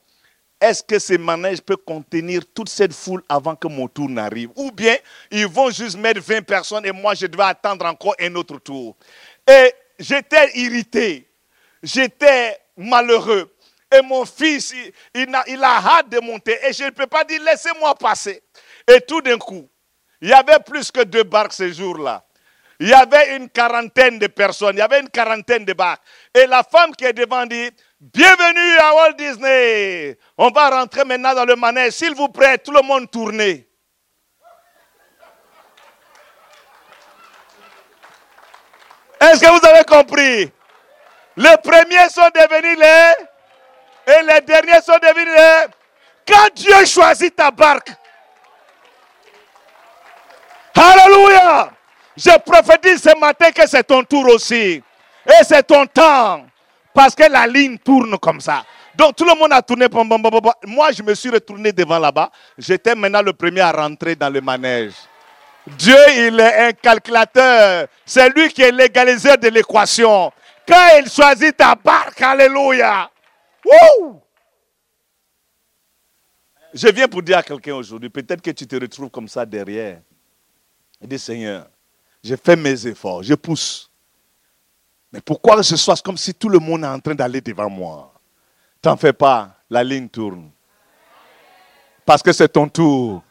est-ce 0.59 0.81
que 0.81 0.97
ce 0.97 1.13
manège 1.19 1.61
peut 1.61 1.77
contenir 1.77 2.41
toute 2.51 2.69
cette 2.69 2.93
foule 2.93 3.21
avant 3.29 3.55
que 3.55 3.67
mon 3.67 3.87
tour 3.87 4.09
n'arrive? 4.09 4.49
Ou 4.55 4.71
bien 4.71 4.95
ils 5.29 5.45
vont 5.45 5.69
juste 5.69 5.99
mettre 5.99 6.19
20 6.19 6.41
personnes 6.41 6.85
et 6.87 6.91
moi, 6.91 7.13
je 7.13 7.27
dois 7.27 7.49
attendre 7.49 7.85
encore 7.85 8.15
un 8.19 8.33
autre 8.33 8.57
tour. 8.57 8.95
Et 9.47 9.71
j'étais 9.99 10.49
irrité. 10.55 11.29
J'étais 11.83 12.57
malheureux. 12.75 13.53
Et 13.91 14.01
mon 14.03 14.25
fils, 14.25 14.73
il, 15.15 15.35
a, 15.35 15.41
a 15.41 15.97
hâte 15.97 16.09
de 16.09 16.19
monter. 16.19 16.59
Et 16.63 16.73
je 16.73 16.83
ne 16.83 16.89
peux 16.91 17.07
pas 17.07 17.23
dire, 17.23 17.41
laissez-moi 17.41 17.95
passer. 17.95 18.43
Et 18.87 19.01
tout 19.01 19.21
d'un 19.21 19.37
coup, 19.37 19.67
il 20.21 20.29
y 20.29 20.33
avait 20.33 20.59
plus 20.59 20.91
que 20.91 21.01
deux 21.01 21.23
barques 21.23 21.53
ce 21.53 21.71
jour-là. 21.71 22.23
Il 22.79 22.87
y 22.87 22.93
avait 22.93 23.35
une 23.35 23.49
quarantaine 23.49 24.19
de 24.19 24.27
personnes, 24.27 24.75
il 24.75 24.79
y 24.79 24.81
avait 24.81 25.01
une 25.01 25.09
quarantaine 25.09 25.65
de 25.65 25.73
barques. 25.73 26.01
Et 26.33 26.45
la 26.45 26.63
femme 26.63 26.95
qui 26.95 27.03
est 27.03 27.11
devant 27.11 27.45
dit, 27.45 27.69
bienvenue 27.99 28.77
à 28.77 28.95
Walt 28.95 29.13
Disney. 29.17 30.17
On 30.37 30.49
va 30.49 30.69
rentrer 30.69 31.03
maintenant 31.03 31.33
dans 31.33 31.43
le 31.43 31.57
manège. 31.57 31.93
S'il 31.93 32.15
vous 32.15 32.29
plaît, 32.29 32.57
tout 32.57 32.71
le 32.71 32.81
monde 32.81 33.11
tournez. 33.11 33.67
Est-ce 39.19 39.41
que 39.41 39.59
vous 39.59 39.67
avez 39.67 39.83
compris? 39.83 40.49
Les 41.35 41.57
premiers 41.61 42.09
sont 42.09 42.29
devenus 42.33 42.77
les 42.79 43.28
et 44.07 44.23
les 44.23 44.41
derniers 44.41 44.81
sont 44.81 44.97
devenus. 44.97 45.69
Quand 46.27 46.53
Dieu 46.55 46.85
choisit 46.85 47.35
ta 47.35 47.51
barque. 47.51 47.91
Alléluia. 50.75 51.71
Je 52.15 52.37
prophétise 52.39 53.01
ce 53.01 53.17
matin 53.17 53.51
que 53.51 53.67
c'est 53.67 53.83
ton 53.83 54.03
tour 54.03 54.25
aussi. 54.27 54.81
Et 55.25 55.43
c'est 55.43 55.63
ton 55.63 55.85
temps. 55.85 56.45
Parce 56.93 57.15
que 57.15 57.23
la 57.29 57.47
ligne 57.47 57.77
tourne 57.77 58.17
comme 58.17 58.41
ça. 58.41 58.63
Donc 58.95 59.15
tout 59.15 59.25
le 59.25 59.33
monde 59.35 59.53
a 59.53 59.61
tourné. 59.61 59.87
Moi, 60.65 60.91
je 60.91 61.03
me 61.03 61.15
suis 61.15 61.29
retourné 61.29 61.71
devant 61.71 61.99
là-bas. 61.99 62.29
J'étais 62.57 62.95
maintenant 62.95 63.21
le 63.21 63.33
premier 63.33 63.61
à 63.61 63.71
rentrer 63.71 64.15
dans 64.15 64.29
le 64.29 64.41
manège. 64.41 64.93
Dieu, 65.67 65.97
il 66.15 66.39
est 66.39 66.67
un 66.67 66.71
calculateur. 66.73 67.87
C'est 68.05 68.29
lui 68.29 68.49
qui 68.49 68.61
est 68.61 68.71
l'égaliseur 68.71 69.37
de 69.37 69.49
l'équation. 69.49 70.31
quand 70.67 70.87
il 70.99 71.09
choisit 71.09 71.55
ta 71.55 71.75
barque, 71.75 72.21
alléluia. 72.21 73.09
Je 76.73 76.87
viens 76.89 77.07
pour 77.07 77.23
dire 77.23 77.37
à 77.37 77.43
quelqu'un 77.43 77.75
aujourd'hui, 77.75 78.09
peut-être 78.09 78.41
que 78.41 78.51
tu 78.51 78.67
te 78.67 78.75
retrouves 78.75 79.09
comme 79.09 79.27
ça 79.27 79.45
derrière. 79.45 80.01
Et 81.01 81.07
dis, 81.07 81.17
Seigneur, 81.17 81.67
j'ai 82.23 82.37
fait 82.37 82.55
mes 82.55 82.87
efforts, 82.87 83.23
je 83.23 83.33
pousse. 83.33 83.89
Mais 85.11 85.21
pourquoi 85.21 85.63
ce 85.63 85.75
soit 85.75 86.01
comme 86.03 86.17
si 86.17 86.33
tout 86.33 86.49
le 86.49 86.59
monde 86.59 86.83
est 86.83 86.87
en 86.87 86.99
train 86.99 87.15
d'aller 87.15 87.41
devant 87.41 87.69
moi? 87.69 88.13
T'en 88.81 88.95
fais 88.95 89.13
pas, 89.13 89.55
la 89.69 89.83
ligne 89.83 90.07
tourne. 90.07 90.51
Parce 92.05 92.21
que 92.21 92.31
c'est 92.31 92.49
ton 92.49 92.67
tour. 92.67 93.23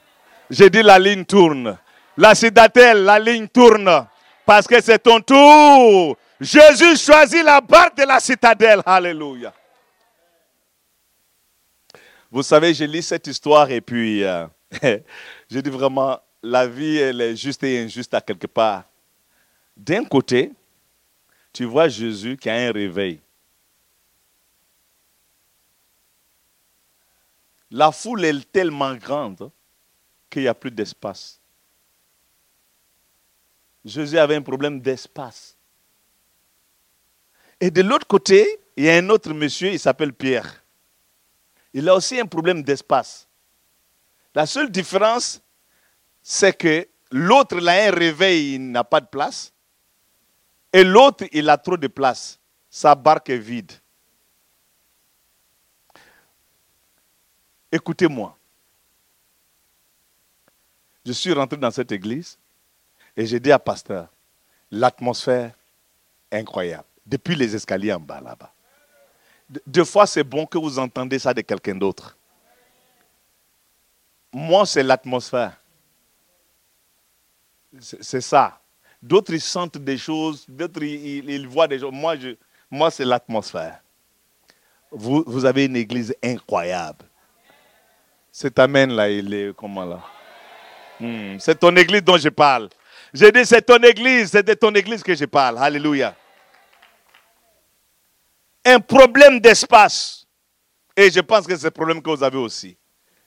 J'ai 0.50 0.70
dit 0.70 0.82
la 0.82 0.98
ligne 0.98 1.24
tourne. 1.24 1.78
La 2.16 2.34
citadelle, 2.34 3.04
la 3.04 3.18
ligne 3.18 3.46
tourne. 3.48 4.06
Parce 4.44 4.66
que 4.66 4.80
c'est 4.80 4.98
ton 4.98 5.20
tour. 5.20 6.16
Jésus 6.40 6.96
choisit 6.96 7.44
la 7.44 7.60
barre 7.60 7.94
de 7.96 8.02
la 8.02 8.18
citadelle. 8.18 8.82
Alléluia. 8.84 9.52
Vous 12.30 12.42
savez, 12.42 12.74
j'ai 12.74 12.86
lu 12.86 13.00
cette 13.00 13.26
histoire 13.26 13.70
et 13.70 13.80
puis 13.80 14.22
euh, 14.22 14.46
j'ai 15.50 15.62
dit 15.62 15.70
vraiment, 15.70 16.20
la 16.42 16.66
vie, 16.66 16.96
elle 16.98 17.20
est 17.20 17.36
juste 17.36 17.62
et 17.64 17.82
injuste 17.82 18.12
à 18.14 18.20
quelque 18.20 18.46
part. 18.46 18.84
D'un 19.76 20.04
côté, 20.04 20.52
tu 21.52 21.64
vois 21.64 21.88
Jésus 21.88 22.36
qui 22.36 22.50
a 22.50 22.54
un 22.54 22.72
réveil. 22.72 23.20
La 27.70 27.92
foule 27.92 28.24
est 28.24 28.52
tellement 28.52 28.94
grande 28.94 29.50
qu'il 30.30 30.42
n'y 30.42 30.48
a 30.48 30.54
plus 30.54 30.70
d'espace. 30.70 31.40
Jésus 33.84 34.18
avait 34.18 34.36
un 34.36 34.42
problème 34.42 34.80
d'espace. 34.80 35.56
Et 37.60 37.70
de 37.70 37.82
l'autre 37.82 38.06
côté, 38.06 38.60
il 38.76 38.84
y 38.84 38.90
a 38.90 38.96
un 38.96 39.08
autre 39.08 39.32
monsieur, 39.32 39.72
il 39.72 39.80
s'appelle 39.80 40.12
Pierre. 40.12 40.62
Il 41.78 41.88
a 41.88 41.94
aussi 41.94 42.18
un 42.18 42.26
problème 42.26 42.64
d'espace. 42.64 43.28
La 44.34 44.46
seule 44.46 44.68
différence, 44.68 45.40
c'est 46.20 46.52
que 46.52 46.88
l'autre, 47.12 47.58
il 47.60 47.68
a 47.68 47.86
un 47.86 47.90
réveil, 47.92 48.54
il 48.54 48.72
n'a 48.72 48.82
pas 48.82 49.00
de 49.00 49.06
place. 49.06 49.52
Et 50.72 50.82
l'autre, 50.82 51.26
il 51.30 51.48
a 51.48 51.56
trop 51.56 51.76
de 51.76 51.86
place. 51.86 52.40
Sa 52.68 52.96
barque 52.96 53.30
est 53.30 53.38
vide. 53.38 53.70
Écoutez-moi. 57.70 58.36
Je 61.06 61.12
suis 61.12 61.32
rentré 61.32 61.58
dans 61.58 61.70
cette 61.70 61.92
église 61.92 62.40
et 63.16 63.24
j'ai 63.24 63.38
dit 63.38 63.52
à 63.52 63.58
pasteur, 63.60 64.08
l'atmosphère 64.72 65.54
incroyable. 66.32 66.88
Depuis 67.06 67.36
les 67.36 67.54
escaliers 67.54 67.92
en 67.92 68.00
bas 68.00 68.20
là-bas. 68.20 68.52
Deux 69.66 69.84
fois, 69.84 70.06
c'est 70.06 70.24
bon 70.24 70.44
que 70.46 70.58
vous 70.58 70.78
entendez 70.78 71.18
ça 71.18 71.32
de 71.32 71.40
quelqu'un 71.40 71.74
d'autre. 71.74 72.16
Moi, 74.32 74.66
c'est 74.66 74.82
l'atmosphère. 74.82 75.56
C'est 77.80 78.20
ça. 78.20 78.60
D'autres, 79.02 79.32
ils 79.32 79.40
sentent 79.40 79.78
des 79.78 79.96
choses, 79.96 80.44
d'autres, 80.48 80.82
ils, 80.82 81.46
voient 81.46 81.68
des 81.68 81.78
choses. 81.78 81.92
Moi, 81.92 82.16
moi 82.70 82.90
c'est 82.90 83.04
l'atmosphère. 83.04 83.80
Vous, 84.90 85.22
vous 85.26 85.44
avez 85.44 85.66
une 85.66 85.76
église 85.76 86.14
incroyable. 86.22 87.04
Cet 88.32 88.58
amen-là, 88.58 89.08
il 89.10 89.32
est 89.32 89.56
comment 89.56 89.84
là? 89.84 90.00
Hmm, 91.00 91.38
C'est 91.38 91.58
ton 91.58 91.74
église 91.76 92.02
dont 92.02 92.16
je 92.16 92.28
parle. 92.28 92.68
J'ai 93.12 93.32
dit, 93.32 93.44
c'est 93.44 93.62
ton 93.62 93.78
église, 93.78 94.30
c'est 94.30 94.42
de 94.42 94.54
ton 94.54 94.74
église 94.74 95.02
que 95.02 95.14
je 95.14 95.24
parle. 95.24 95.58
Alléluia. 95.58 96.14
Un 98.68 98.80
problème 98.80 99.40
d'espace. 99.40 100.26
Et 100.94 101.10
je 101.10 101.20
pense 101.20 101.46
que 101.46 101.56
c'est 101.56 101.64
le 101.64 101.70
problème 101.70 102.02
que 102.02 102.10
vous 102.10 102.22
avez 102.22 102.36
aussi. 102.36 102.76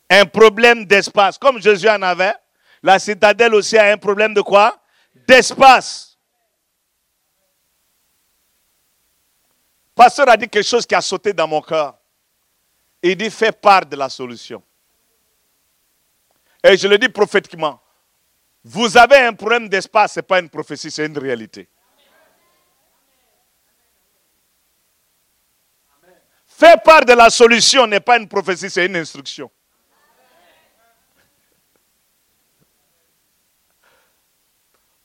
Un 0.07 0.25
problème 0.25 0.85
d'espace. 0.85 1.35
Comme 1.39 1.59
Jésus 1.59 1.89
en 1.89 1.99
avait, 2.03 2.35
la 2.83 2.99
citadelle 2.99 3.55
aussi 3.55 3.75
a 3.75 3.85
un 3.91 3.97
problème 3.97 4.35
de 4.35 4.41
quoi? 4.41 4.79
D'espace. 5.27 6.15
Pasteur 9.95 10.29
a 10.29 10.37
dit 10.37 10.47
quelque 10.47 10.67
chose 10.67 10.85
qui 10.85 10.93
a 10.93 11.01
sauté 11.01 11.33
dans 11.33 11.47
mon 11.47 11.61
cœur. 11.61 11.97
Il 13.01 13.15
dit, 13.15 13.31
fais 13.31 13.51
part 13.51 13.87
de 13.87 13.95
la 13.95 14.09
solution. 14.09 14.61
Et 16.63 16.77
je 16.77 16.87
le 16.87 16.99
dis 16.99 17.09
prophétiquement. 17.09 17.81
Vous 18.63 18.95
avez 18.95 19.17
un 19.17 19.33
problème 19.33 19.67
d'espace, 19.67 20.13
ce 20.13 20.19
n'est 20.19 20.23
pas 20.23 20.39
une 20.39 20.49
prophétie, 20.49 20.91
c'est 20.91 21.07
une 21.07 21.17
réalité. 21.17 21.67
Faire 26.61 26.79
part 26.83 27.03
de 27.03 27.13
la 27.13 27.31
solution 27.31 27.87
n'est 27.87 27.99
pas 27.99 28.19
une 28.19 28.27
prophétie, 28.27 28.69
c'est 28.69 28.85
une 28.85 28.95
instruction. 28.95 29.49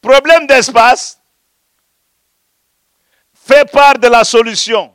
Problème 0.03 0.47
d'espace, 0.47 1.19
fait 3.33 3.65
part 3.73 3.99
de 3.99 4.07
la 4.07 4.23
solution 4.23 4.95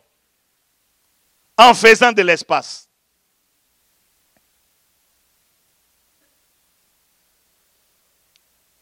en 1.57 1.73
faisant 1.73 2.11
de 2.11 2.21
l'espace. 2.21 2.87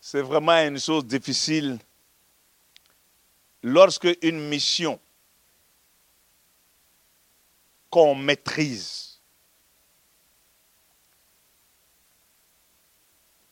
C'est 0.02 0.22
vraiment 0.22 0.62
une 0.68 0.78
chose 0.82 1.06
difficile 1.06 1.80
lorsque 3.64 4.10
une 4.22 4.50
mission 4.50 5.00
qu'on 7.90 8.16
maîtrise 8.16 9.20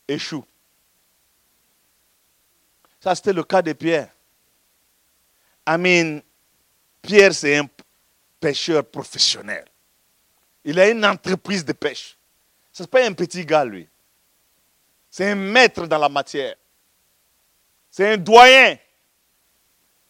échoue. 0.08 0.46
Ça, 3.00 3.16
c'était 3.16 3.34
le 3.34 3.44
cas 3.44 3.62
de 3.62 3.74
Pierre. 3.74 4.10
Amin, 5.66 6.20
Pierre, 7.02 7.34
c'est 7.34 7.58
un 7.58 7.70
pêcheur 8.40 8.86
professionnel. 8.86 9.66
Il 10.64 10.80
a 10.80 10.90
une 10.90 11.06
entreprise 11.06 11.64
de 11.64 11.74
pêche. 11.74 12.18
Ce 12.72 12.84
n'est 12.84 12.88
pas 12.88 13.06
un 13.06 13.14
petit 13.14 13.46
gars, 13.46 13.66
lui. 13.66 13.88
C'est 15.10 15.32
un 15.32 15.36
maître 15.36 15.88
dans 15.88 15.98
la 15.98 16.10
matière. 16.10 16.56
C'est 17.90 18.14
un 18.14 18.18
doyen. 18.18 18.78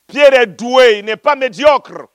Pierre 0.08 0.34
est 0.34 0.48
doué, 0.48 1.00
il 1.00 1.06
n'est 1.06 1.18
pas 1.18 1.36
médiocre. 1.36 2.10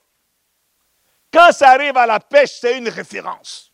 Quand 1.33 1.51
ça 1.51 1.71
arrive 1.71 1.97
à 1.97 2.05
la 2.05 2.19
pêche, 2.19 2.59
c'est 2.59 2.77
une 2.77 2.87
référence. 2.87 3.71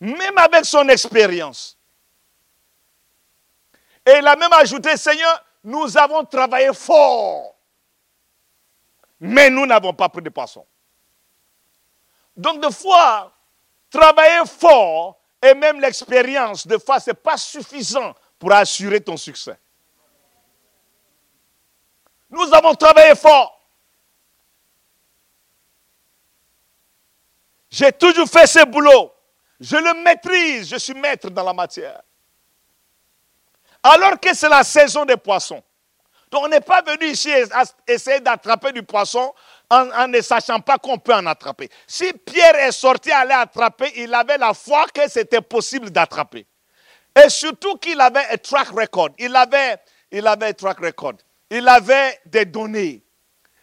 Même 0.00 0.36
avec 0.36 0.64
son 0.64 0.88
expérience. 0.88 1.78
Et 4.04 4.18
il 4.18 4.26
a 4.26 4.34
même 4.34 4.52
ajouté, 4.54 4.96
Seigneur, 4.96 5.44
nous 5.62 5.96
avons 5.96 6.24
travaillé 6.24 6.72
fort, 6.72 7.54
mais 9.20 9.50
nous 9.50 9.66
n'avons 9.66 9.92
pas 9.92 10.08
pris 10.08 10.22
de 10.22 10.30
poisson. 10.30 10.66
Donc, 12.34 12.60
des 12.62 12.72
fois, 12.72 13.32
travailler 13.90 14.46
fort 14.46 15.20
et 15.40 15.54
même 15.54 15.80
l'expérience, 15.80 16.66
des 16.66 16.80
fois, 16.80 16.98
ce 16.98 17.10
n'est 17.10 17.14
pas 17.14 17.36
suffisant 17.36 18.14
pour 18.38 18.52
assurer 18.52 19.00
ton 19.02 19.18
succès. 19.18 19.56
Nous 22.30 22.54
avons 22.54 22.74
travaillé 22.74 23.14
fort. 23.14 23.60
J'ai 27.70 27.92
toujours 27.92 28.28
fait 28.28 28.46
ce 28.46 28.64
boulot. 28.64 29.12
Je 29.58 29.76
le 29.76 30.02
maîtrise. 30.02 30.68
Je 30.68 30.76
suis 30.76 30.94
maître 30.94 31.30
dans 31.30 31.44
la 31.44 31.52
matière. 31.52 32.02
Alors 33.82 34.18
que 34.20 34.34
c'est 34.34 34.48
la 34.48 34.64
saison 34.64 35.04
des 35.04 35.16
poissons. 35.16 35.62
Donc 36.30 36.44
on 36.44 36.48
n'est 36.48 36.60
pas 36.60 36.82
venu 36.82 37.06
ici 37.06 37.30
essayer 37.86 38.20
d'attraper 38.20 38.72
du 38.72 38.82
poisson 38.84 39.34
en, 39.68 40.06
ne 40.06 40.20
sachant 40.20 40.60
pas 40.60 40.78
qu'on 40.78 40.98
peut 40.98 41.14
en 41.14 41.26
attraper. 41.26 41.68
Si 41.86 42.12
Pierre 42.12 42.56
est 42.56 42.72
sorti 42.72 43.10
aller 43.10 43.32
attraper, 43.32 43.92
il 43.96 44.14
avait 44.14 44.38
la 44.38 44.54
foi 44.54 44.86
que 44.94 45.08
c'était 45.08 45.40
possible 45.40 45.90
d'attraper. 45.90 46.46
Et 47.16 47.28
surtout 47.28 47.76
qu'il 47.78 48.00
avait 48.00 48.24
un 48.30 48.36
track 48.36 48.68
record. 48.68 49.10
Il 49.18 49.34
avait, 49.34 49.78
il 50.12 50.26
avait 50.26 50.48
un 50.48 50.52
track 50.52 50.78
record. 50.78 51.14
Il 51.50 51.66
avait 51.68 52.20
des 52.26 52.44
données. 52.44 53.02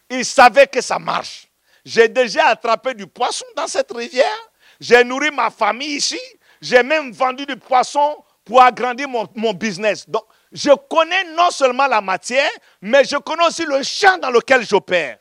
Il 0.09 0.25
savait 0.25 0.67
que 0.67 0.81
ça 0.81 0.99
marche. 0.99 1.47
J'ai 1.85 2.09
déjà 2.09 2.47
attrapé 2.47 2.93
du 2.93 3.07
poisson 3.07 3.45
dans 3.55 3.67
cette 3.67 3.91
rivière. 3.91 4.51
J'ai 4.79 5.03
nourri 5.03 5.31
ma 5.31 5.49
famille 5.49 5.95
ici. 5.95 6.19
J'ai 6.61 6.83
même 6.83 7.11
vendu 7.11 7.45
du 7.45 7.55
poisson 7.55 8.23
pour 8.43 8.61
agrandir 8.61 9.07
mon, 9.07 9.53
business. 9.53 10.07
Donc, 10.09 10.23
je 10.51 10.71
connais 10.89 11.23
non 11.35 11.51
seulement 11.51 11.87
la 11.87 12.01
matière, 12.01 12.49
mais 12.81 13.03
je 13.03 13.17
connais 13.17 13.45
aussi 13.45 13.65
le 13.65 13.83
champ 13.83 14.17
dans 14.17 14.31
lequel 14.31 14.65
j'opère. 14.65 15.17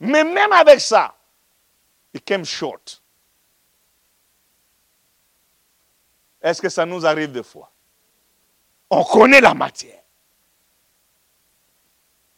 Mais 0.00 0.24
même 0.24 0.52
avec 0.52 0.80
ça, 0.80 1.14
il 2.14 2.22
came 2.22 2.44
short. 2.44 2.99
Est-ce 6.42 6.62
que 6.62 6.68
ça 6.68 6.86
nous 6.86 7.04
arrive 7.04 7.32
des 7.32 7.42
fois? 7.42 7.70
On 8.88 9.04
connaît 9.04 9.40
la 9.40 9.54
matière. 9.54 10.02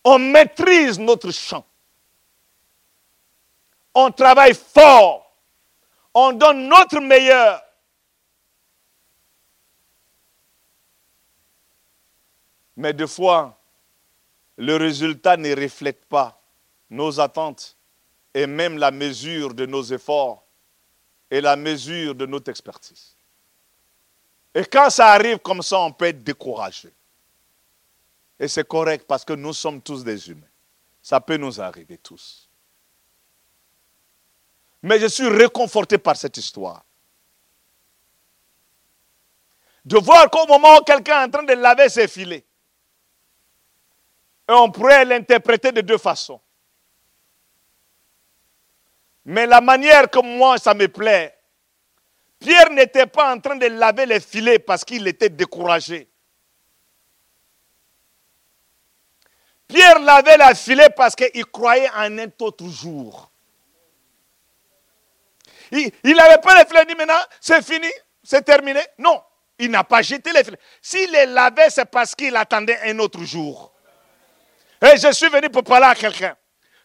On 0.04 0.18
maîtrise 0.18 0.98
notre 0.98 1.30
champ. 1.30 1.64
On 3.94 4.10
travaille 4.10 4.54
fort. 4.54 5.32
On 6.14 6.32
donne 6.32 6.68
notre 6.68 7.00
meilleur. 7.00 7.62
Mais 12.76 12.92
des 12.92 13.06
fois, 13.06 13.58
le 14.56 14.76
résultat 14.76 15.36
ne 15.36 15.54
reflète 15.54 16.04
pas 16.06 16.40
nos 16.90 17.20
attentes 17.20 17.76
et 18.34 18.46
même 18.46 18.78
la 18.78 18.90
mesure 18.90 19.54
de 19.54 19.66
nos 19.66 19.82
efforts 19.82 20.44
et 21.30 21.40
la 21.40 21.56
mesure 21.56 22.14
de 22.14 22.26
notre 22.26 22.50
expertise. 22.50 23.16
Et 24.54 24.64
quand 24.64 24.90
ça 24.90 25.08
arrive 25.08 25.38
comme 25.38 25.62
ça, 25.62 25.78
on 25.80 25.92
peut 25.92 26.06
être 26.06 26.22
découragé. 26.22 26.92
Et 28.38 28.48
c'est 28.48 28.66
correct 28.66 29.06
parce 29.06 29.24
que 29.24 29.32
nous 29.32 29.52
sommes 29.52 29.80
tous 29.80 30.04
des 30.04 30.28
humains. 30.28 30.46
Ça 31.00 31.20
peut 31.20 31.36
nous 31.36 31.60
arriver 31.60 31.98
tous. 31.98 32.48
Mais 34.82 34.98
je 34.98 35.06
suis 35.06 35.28
réconforté 35.28 35.96
par 35.96 36.16
cette 36.16 36.36
histoire. 36.36 36.84
De 39.84 39.98
voir 39.98 40.28
qu'au 40.30 40.46
moment 40.46 40.76
où 40.78 40.82
quelqu'un 40.82 41.22
est 41.22 41.26
en 41.26 41.30
train 41.30 41.42
de 41.42 41.54
laver 41.54 41.88
ses 41.88 42.06
filets, 42.06 42.44
et 44.48 44.52
on 44.52 44.70
pourrait 44.70 45.04
l'interpréter 45.04 45.72
de 45.72 45.80
deux 45.80 45.98
façons. 45.98 46.40
Mais 49.24 49.46
la 49.46 49.60
manière 49.60 50.10
que 50.10 50.18
moi, 50.18 50.58
ça 50.58 50.74
me 50.74 50.88
plaît, 50.88 51.36
Pierre 52.42 52.70
n'était 52.70 53.06
pas 53.06 53.32
en 53.32 53.38
train 53.38 53.54
de 53.54 53.66
laver 53.66 54.04
les 54.04 54.18
filets 54.18 54.58
parce 54.58 54.84
qu'il 54.84 55.06
était 55.06 55.28
découragé. 55.28 56.08
Pierre 59.68 60.00
lavait 60.00 60.36
les 60.36 60.54
filets 60.56 60.90
parce 60.90 61.14
qu'il 61.14 61.46
croyait 61.46 61.88
en 61.90 62.18
un 62.18 62.28
autre 62.40 62.66
jour. 62.68 63.30
Il 65.70 65.92
n'avait 66.16 66.40
pas 66.42 66.58
les 66.58 66.66
filets, 66.66 66.82
il 66.82 66.88
dit 66.88 66.94
maintenant, 66.96 67.22
c'est 67.40 67.64
fini, 67.64 67.88
c'est 68.22 68.42
terminé. 68.42 68.80
Non, 68.98 69.22
il 69.58 69.70
n'a 69.70 69.84
pas 69.84 70.02
jeté 70.02 70.32
les 70.32 70.42
filets. 70.42 70.58
S'il 70.82 71.10
les 71.12 71.26
lavait, 71.26 71.70
c'est 71.70 71.86
parce 71.86 72.14
qu'il 72.14 72.34
attendait 72.36 72.78
un 72.84 72.98
autre 72.98 73.22
jour. 73.22 73.72
Et 74.82 74.98
je 74.98 75.12
suis 75.12 75.28
venu 75.28 75.48
pour 75.48 75.62
parler 75.62 75.86
à 75.86 75.94
quelqu'un. 75.94 76.36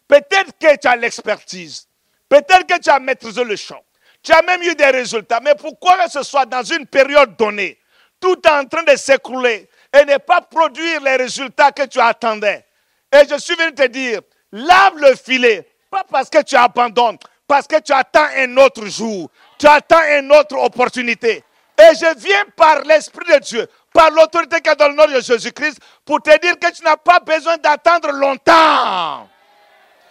Peut-être 0.08 0.58
que 0.60 0.78
tu 0.78 0.88
as 0.88 0.96
l'expertise. 0.96 1.88
Peut-être 2.30 2.68
que 2.68 2.80
tu 2.80 2.90
as 2.90 3.00
maîtrisé 3.00 3.44
le 3.44 3.56
champ. 3.56 3.84
Tu 4.28 4.34
as 4.34 4.42
même 4.42 4.62
eu 4.62 4.76
des 4.76 4.88
résultats. 4.88 5.40
Mais 5.42 5.56
pourquoi 5.56 6.04
que 6.04 6.12
ce 6.12 6.22
soit 6.22 6.46
dans 6.46 6.62
une 6.62 6.86
période 6.86 7.38
donnée, 7.38 7.80
tout 8.20 8.38
est 8.46 8.52
en 8.52 8.66
train 8.66 8.84
de 8.84 8.94
s'écrouler 8.98 9.70
et 9.98 10.04
ne 10.04 10.18
pas 10.18 10.42
produire 10.42 11.00
les 11.00 11.16
résultats 11.16 11.72
que 11.72 11.86
tu 11.86 11.98
attendais 11.98 12.66
Et 13.10 13.20
je 13.30 13.38
suis 13.40 13.56
venu 13.56 13.74
te 13.74 13.88
dire, 13.88 14.20
lave 14.52 14.98
le 14.98 15.16
filet. 15.16 15.66
Pas 15.90 16.04
parce 16.12 16.30
que 16.30 16.44
tu 16.44 16.58
abandonnes, 16.58 17.18
parce 17.48 17.68
que 17.68 17.80
tu 17.80 17.94
attends 17.94 18.28
un 18.36 18.58
autre 18.58 18.86
jour. 18.88 19.32
Tu 19.58 19.66
attends 19.66 20.04
une 20.20 20.30
autre 20.34 20.58
opportunité. 20.58 21.42
Et 21.80 21.96
je 21.96 22.20
viens 22.20 22.44
par 22.58 22.82
l'Esprit 22.82 23.34
de 23.34 23.40
Dieu 23.40 23.66
par 23.94 24.12
l'autorité 24.12 24.60
qui 24.60 24.76
dans 24.76 24.90
le 24.90 24.94
nom 24.94 25.06
de 25.08 25.22
Jésus-Christ 25.22 25.80
pour 26.04 26.22
te 26.22 26.38
dire 26.42 26.60
que 26.60 26.70
tu 26.72 26.84
n'as 26.84 26.98
pas 26.98 27.22
besoin 27.22 27.56
d'attendre 27.58 28.12
longtemps. 28.12 29.30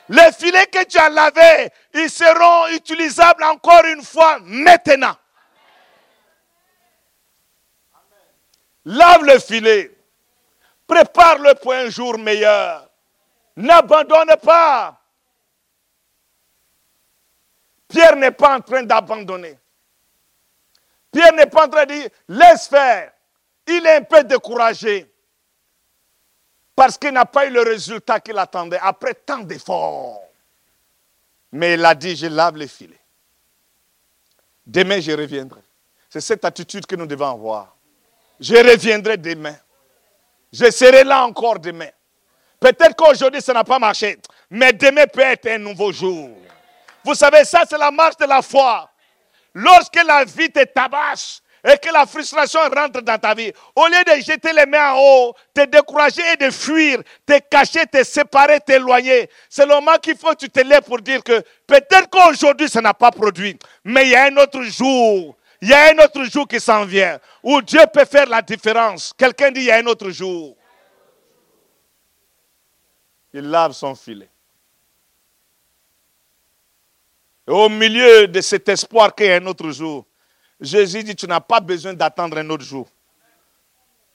Les 0.09 0.33
filets 0.33 0.67
que 0.67 0.85
tu 0.85 0.99
as 0.99 1.09
lavés, 1.09 1.71
ils 1.95 2.11
seront 2.11 2.69
utilisables 2.69 3.43
encore 3.45 3.85
une 3.85 4.03
fois 4.03 4.39
maintenant. 4.41 5.17
Lave 8.85 9.25
le 9.25 9.39
filet. 9.41 9.93
Prépare-le 10.87 11.55
pour 11.55 11.73
un 11.73 11.89
jour 11.91 12.19
meilleur. 12.19 12.89
N'abandonne 13.57 14.37
pas. 14.41 15.01
Pierre 17.89 18.17
n'est 18.17 18.31
pas 18.31 18.57
en 18.57 18.61
train 18.61 18.83
d'abandonner. 18.85 19.59
Pierre 21.11 21.33
n'est 21.33 21.47
pas 21.47 21.67
en 21.67 21.69
train 21.69 21.87
de 21.87 21.95
dire, 21.95 22.09
laisse 22.29 22.69
faire 22.69 23.13
il 23.67 23.87
est 23.87 23.97
un 23.97 24.03
peu 24.03 24.23
découragé 24.25 25.11
parce 26.77 26.99
qu'il 26.99 27.11
n'a 27.11 27.25
pas 27.25 27.47
eu 27.47 27.51
le 27.51 27.63
résultat 27.63 28.21
qu'il 28.21 28.39
attendait 28.39 28.79
après 28.81 29.15
tant 29.15 29.39
d'efforts. 29.39 30.21
Mais 31.53 31.75
il 31.75 31.85
a 31.85 31.95
dit, 31.95 32.15
je 32.15 32.27
lave 32.27 32.57
les 32.57 32.69
filets. 32.69 33.01
Demain, 34.67 35.01
je 35.01 35.13
reviendrai. 35.13 35.63
C'est 36.11 36.21
cette 36.21 36.45
attitude 36.45 36.85
que 36.85 36.95
nous 36.95 37.07
devons 37.07 37.31
avoir. 37.31 37.75
Je 38.39 38.55
reviendrai 38.57 39.17
demain. 39.17 39.57
Je 40.53 40.71
serai 40.71 41.03
là 41.03 41.25
encore 41.25 41.59
demain. 41.59 41.89
Peut-être 42.61 42.95
qu'aujourd'hui, 42.95 43.41
ça 43.41 43.55
n'a 43.55 43.65
pas 43.65 43.79
marché, 43.79 44.19
mais 44.51 44.73
demain 44.73 45.07
peut 45.07 45.21
être 45.21 45.47
un 45.47 45.59
nouveau 45.59 45.93
jour. 45.93 46.31
Vous 47.05 47.15
savez, 47.15 47.45
ça, 47.45 47.63
c'est 47.69 47.79
la 47.79 47.91
marche 47.91 48.17
de 48.19 48.27
la 48.27 48.43
foi. 48.43 48.91
Lorsque 49.55 50.03
la 50.05 50.25
vie 50.25 50.51
te 50.51 50.63
tabasse, 50.65 51.43
et 51.67 51.79
que 51.79 51.93
la 51.93 52.07
frustration 52.07 52.61
rentre 52.61 53.01
dans 53.03 53.19
ta 53.19 53.35
vie, 53.35 53.53
au 53.75 53.87
lieu 53.87 54.05
de 54.07 54.23
jeter 54.23 54.53
les 54.53 54.67
mains 54.67 54.93
en 54.93 54.99
haut, 55.01 55.35
te 55.53 55.65
décourager 55.65 56.23
et 56.33 56.37
de 56.37 56.51
fuir, 56.51 57.03
te 57.27 57.39
cacher, 57.51 57.85
te 57.87 58.05
séparer, 58.05 58.61
t'éloigner, 58.61 59.29
c'est 59.49 59.67
le 59.67 59.75
moment 59.75 59.97
qu'il 60.01 60.17
faut 60.17 60.31
que 60.31 60.37
tu 60.37 60.49
te 60.49 60.61
lèves 60.61 60.83
pour 60.83 61.01
dire 61.01 61.25
que 61.25 61.43
peut-être 61.67 62.09
qu'aujourd'hui 62.09 62.69
ça 62.69 62.81
n'a 62.81 62.95
pas 62.95 63.11
produit, 63.11 63.59
mais 63.83 64.05
il 64.05 64.11
y 64.11 64.15
a 64.15 64.27
un 64.27 64.37
autre 64.37 64.63
jour, 64.63 65.37
il 65.61 65.69
y 65.69 65.73
a 65.73 65.91
un 65.91 65.99
autre 66.05 66.23
jour 66.25 66.47
qui 66.47 66.61
s'en 66.61 66.85
vient, 66.85 67.19
où 67.43 67.61
Dieu 67.63 67.81
peut 67.93 68.05
faire 68.05 68.27
la 68.27 68.43
différence. 68.43 69.13
Quelqu'un 69.17 69.51
dit 69.51 69.61
il 69.61 69.67
y 69.67 69.71
a 69.73 69.79
un 69.79 69.87
autre 69.87 70.11
jour. 70.11 70.57
Il 73.33 73.51
lave 73.51 73.73
son 73.73 73.95
filet. 73.95 74.31
Et 77.49 77.51
au 77.51 77.69
milieu 77.69 78.29
de 78.29 78.41
cet 78.41 78.69
espoir 78.69 79.15
qu'il 79.15 79.27
y 79.27 79.31
a 79.31 79.37
un 79.37 79.47
autre 79.47 79.71
jour, 79.71 80.05
Jésus 80.61 81.03
dit, 81.03 81.15
tu 81.15 81.27
n'as 81.27 81.41
pas 81.41 81.61
besoin 81.61 81.95
d'attendre 81.95 82.39
un 82.39 82.49
autre 82.51 82.65
jour. 82.65 82.89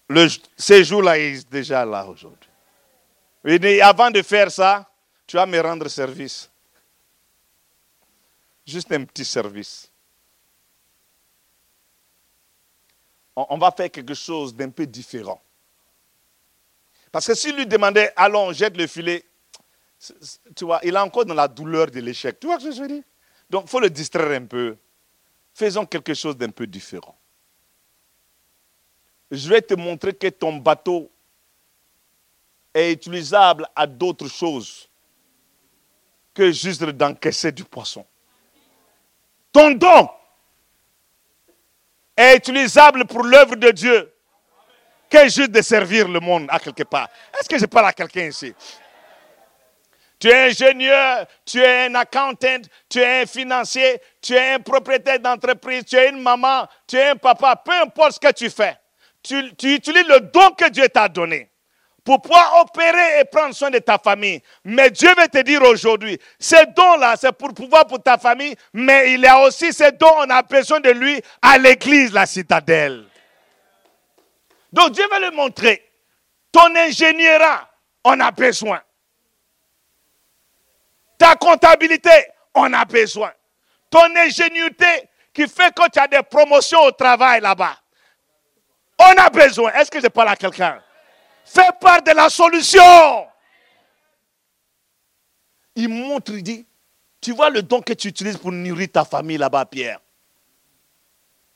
Le, 0.09 0.27
ce 0.57 0.83
jour-là 0.83 1.17
est 1.17 1.49
déjà 1.49 1.85
là 1.85 2.05
aujourd'hui. 2.05 2.49
Il 3.45 3.59
dit, 3.59 3.81
avant 3.81 4.11
de 4.11 4.21
faire 4.21 4.51
ça, 4.51 4.89
tu 5.25 5.37
vas 5.37 5.45
me 5.45 5.59
rendre 5.59 5.87
service. 5.87 6.49
Juste 8.65 8.91
un 8.91 9.05
petit 9.05 9.25
service. 9.25 9.89
On, 13.35 13.57
va 13.57 13.71
faire 13.71 13.89
quelque 13.89 14.13
chose 14.13 14.53
d'un 14.53 14.69
peu 14.69 14.85
différent. 14.85 15.41
Parce 17.11 17.27
que 17.27 17.33
s'il 17.33 17.55
lui 17.55 17.65
demandait, 17.65 18.11
allons, 18.15 18.51
jette 18.51 18.77
le 18.77 18.87
filet, 18.87 19.25
tu 20.55 20.65
vois, 20.65 20.79
il 20.83 20.95
est 20.95 20.99
encore 20.99 21.25
dans 21.25 21.33
la 21.33 21.47
douleur 21.47 21.87
de 21.87 21.99
l'échec. 21.99 22.39
Tu 22.39 22.47
vois 22.47 22.59
ce 22.59 22.65
que 22.65 22.71
je 22.71 22.81
veux 22.81 22.87
dire? 22.87 23.03
Donc, 23.49 23.65
il 23.65 23.69
faut 23.69 23.79
le 23.79 23.89
distraire 23.89 24.31
un 24.31 24.45
peu 24.45 24.75
faisons 25.53 25.85
quelque 25.85 26.13
chose 26.13 26.37
d'un 26.37 26.49
peu 26.49 26.67
différent. 26.67 27.17
Je 29.29 29.49
vais 29.49 29.61
te 29.61 29.73
montrer 29.73 30.13
que 30.13 30.27
ton 30.27 30.57
bateau 30.57 31.09
est 32.73 32.91
utilisable 32.91 33.67
à 33.75 33.87
d'autres 33.87 34.27
choses 34.27 34.89
que 36.33 36.51
juste 36.51 36.83
d'encaisser 36.83 37.51
du 37.51 37.63
poisson. 37.63 38.05
Ton 39.51 39.71
don 39.71 40.09
est 42.15 42.37
utilisable 42.37 43.05
pour 43.05 43.23
l'œuvre 43.23 43.55
de 43.55 43.71
Dieu 43.71 44.13
que 45.09 45.27
juste 45.27 45.51
de 45.51 45.61
servir 45.61 46.07
le 46.07 46.19
monde 46.21 46.47
à 46.49 46.59
quelque 46.59 46.83
part. 46.83 47.09
Est-ce 47.37 47.49
que 47.49 47.57
je 47.57 47.65
parle 47.65 47.87
à 47.87 47.93
quelqu'un 47.93 48.27
ici? 48.27 48.53
Tu 50.21 50.29
es 50.29 50.49
ingénieur, 50.49 51.25
tu 51.43 51.59
es 51.59 51.87
un 51.87 51.95
accountant, 51.95 52.61
tu 52.87 52.99
es 52.99 53.23
un 53.23 53.25
financier, 53.25 53.99
tu 54.21 54.35
es 54.35 54.53
un 54.53 54.59
propriétaire 54.59 55.19
d'entreprise, 55.19 55.83
tu 55.83 55.95
es 55.95 56.09
une 56.09 56.21
maman, 56.21 56.67
tu 56.87 56.95
es 56.95 57.09
un 57.09 57.15
papa, 57.15 57.55
peu 57.55 57.71
importe 57.71 58.13
ce 58.13 58.19
que 58.19 58.31
tu 58.31 58.49
fais. 58.51 58.77
Tu, 59.23 59.39
utilises 59.63 60.07
le 60.07 60.19
don 60.19 60.51
que 60.51 60.69
Dieu 60.69 60.87
t'a 60.89 61.09
donné 61.09 61.49
pour 62.03 62.21
pouvoir 62.21 62.61
opérer 62.61 63.19
et 63.19 63.25
prendre 63.25 63.55
soin 63.55 63.71
de 63.71 63.79
ta 63.79 63.97
famille. 63.97 64.41
Mais 64.63 64.91
Dieu 64.91 65.09
veut 65.17 65.27
te 65.27 65.41
dire 65.41 65.63
aujourd'hui, 65.63 66.19
ce 66.39 66.55
don-là, 66.75 67.15
c'est 67.19 67.31
pour 67.31 67.53
pouvoir 67.53 67.87
pour 67.87 68.01
ta 68.01 68.19
famille, 68.19 68.55
mais 68.73 69.13
il 69.13 69.21
y 69.21 69.27
a 69.27 69.39
aussi 69.41 69.73
ce 69.73 69.89
don, 69.91 70.11
on 70.17 70.29
a 70.29 70.43
besoin 70.43 70.79
de 70.79 70.91
lui 70.91 71.19
à 71.41 71.57
l'église, 71.57 72.13
la 72.13 72.27
citadelle. 72.27 73.05
Donc 74.71 74.91
Dieu 74.91 75.03
veut 75.11 75.21
le 75.21 75.31
montrer. 75.31 75.83
Ton 76.51 76.75
ingénierat, 76.75 77.67
on 78.03 78.19
a 78.19 78.29
besoin. 78.29 78.81
Ta 81.21 81.35
comptabilité, 81.35 82.09
on 82.55 82.73
a 82.73 82.83
besoin. 82.83 83.31
Ton 83.91 84.15
ingénuité 84.15 85.07
qui 85.31 85.47
fait 85.47 85.71
que 85.71 85.87
tu 85.91 85.99
as 85.99 86.07
des 86.07 86.23
promotions 86.23 86.79
au 86.79 86.91
travail 86.91 87.41
là-bas. 87.41 87.77
On 88.97 89.13
a 89.23 89.29
besoin. 89.29 89.71
Est-ce 89.73 89.91
que 89.91 90.01
je 90.01 90.07
parle 90.07 90.29
à 90.29 90.35
quelqu'un? 90.35 90.81
Fais 91.45 91.69
part 91.79 92.01
de 92.01 92.09
la 92.09 92.27
solution. 92.27 93.27
Il 95.75 95.89
montre, 95.89 96.31
il 96.31 96.41
dit, 96.41 96.65
tu 97.21 97.33
vois 97.33 97.51
le 97.51 97.61
don 97.61 97.83
que 97.83 97.93
tu 97.93 98.07
utilises 98.07 98.37
pour 98.37 98.51
nourrir 98.51 98.87
ta 98.91 99.05
famille 99.05 99.37
là-bas, 99.37 99.67
Pierre. 99.67 99.99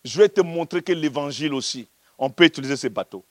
Je 0.03 0.19
vais 0.19 0.29
te 0.29 0.41
montrer 0.41 0.83
que 0.83 0.93
l'évangile 0.93 1.55
aussi, 1.55 1.89
on 2.19 2.29
peut 2.29 2.43
utiliser 2.43 2.77
ces 2.77 2.89
bateaux. 2.89 3.25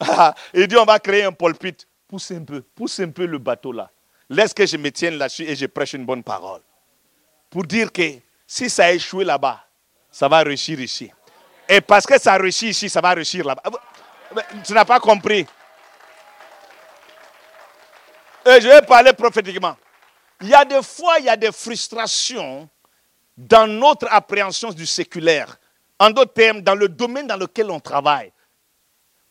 Il 0.54 0.68
dit, 0.68 0.76
on 0.76 0.84
va 0.84 1.00
créer 1.00 1.24
un 1.24 1.32
pulpit. 1.32 1.76
Pousse 2.06 2.30
un 2.30 2.44
peu, 2.44 2.62
pousse 2.62 3.00
un 3.00 3.10
peu 3.10 3.26
le 3.26 3.38
bateau 3.38 3.72
là. 3.72 3.90
Laisse 4.30 4.52
que 4.52 4.66
je 4.66 4.76
me 4.76 4.90
tienne 4.90 5.14
là-dessus 5.14 5.44
et 5.44 5.56
je 5.56 5.66
prêche 5.66 5.94
une 5.94 6.04
bonne 6.04 6.22
parole. 6.22 6.60
Pour 7.48 7.64
dire 7.64 7.90
que 7.90 8.20
si 8.46 8.68
ça 8.68 8.86
a 8.86 8.92
échoué 8.92 9.24
là-bas, 9.24 9.64
ça 10.10 10.28
va 10.28 10.40
réussir 10.40 10.78
ici. 10.80 11.10
Et 11.68 11.80
parce 11.80 12.06
que 12.06 12.18
ça 12.18 12.36
réussit 12.36 12.70
ici, 12.70 12.88
ça 12.88 13.00
va 13.00 13.12
réussir 13.12 13.44
là-bas. 13.44 13.62
Tu 14.64 14.72
n'as 14.72 14.84
pas 14.84 15.00
compris. 15.00 15.46
Je 18.44 18.66
vais 18.68 18.82
parler 18.82 19.12
prophétiquement. 19.12 19.76
Il 20.40 20.48
y 20.48 20.54
a 20.54 20.64
des 20.64 20.82
fois, 20.82 21.18
il 21.18 21.26
y 21.26 21.28
a 21.28 21.36
des 21.36 21.52
frustrations 21.52 22.68
dans 23.36 23.66
notre 23.66 24.08
appréhension 24.10 24.70
du 24.70 24.86
séculaire. 24.86 25.58
En 25.98 26.10
d'autres 26.10 26.32
termes, 26.32 26.60
dans 26.60 26.74
le 26.74 26.88
domaine 26.88 27.26
dans 27.26 27.36
lequel 27.36 27.70
on 27.70 27.80
travaille. 27.80 28.32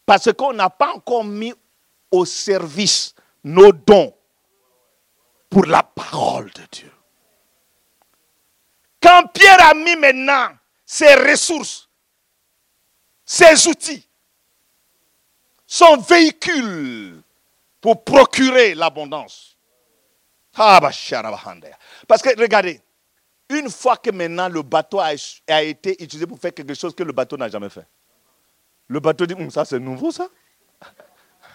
Parce 0.06 0.32
qu'on 0.34 0.54
n'a 0.54 0.70
pas 0.70 0.94
encore 0.94 1.24
mis 1.24 1.54
au 2.12 2.26
service 2.26 3.14
nos 3.44 3.72
dons 3.72 4.14
pour 5.58 5.66
la 5.66 5.82
parole 5.82 6.52
de 6.52 6.62
Dieu. 6.72 6.92
Quand 9.02 9.26
Pierre 9.34 9.70
a 9.70 9.74
mis 9.74 9.96
maintenant 9.96 10.50
ses 10.86 11.16
ressources, 11.16 11.90
ses 13.26 13.68
outils, 13.68 14.08
son 15.66 15.98
véhicule 15.98 17.24
pour 17.82 18.04
procurer 18.04 18.76
l'abondance. 18.76 19.58
Ah, 20.56 20.80
Parce 20.80 22.22
que 22.22 22.40
regardez, 22.40 22.80
une 23.50 23.72
fois 23.72 23.98
que 23.98 24.12
maintenant 24.12 24.50
le 24.50 24.62
bateau 24.62 25.00
a, 25.00 25.14
été 25.64 26.04
utilisé 26.04 26.28
pour 26.28 26.38
faire 26.38 26.54
quelque 26.54 26.76
chose 26.76 26.94
que 26.94 27.02
le 27.02 27.14
bateau 27.14 27.36
n'a 27.36 27.50
jamais 27.50 27.70
fait, 27.70 27.88
le 28.88 29.00
bateau 29.00 29.26
dit, 29.26 29.34
hum, 29.34 29.50
ça 29.50 29.66
c'est 29.66 29.80
nouveau 29.80 30.12
ça. 30.12 30.28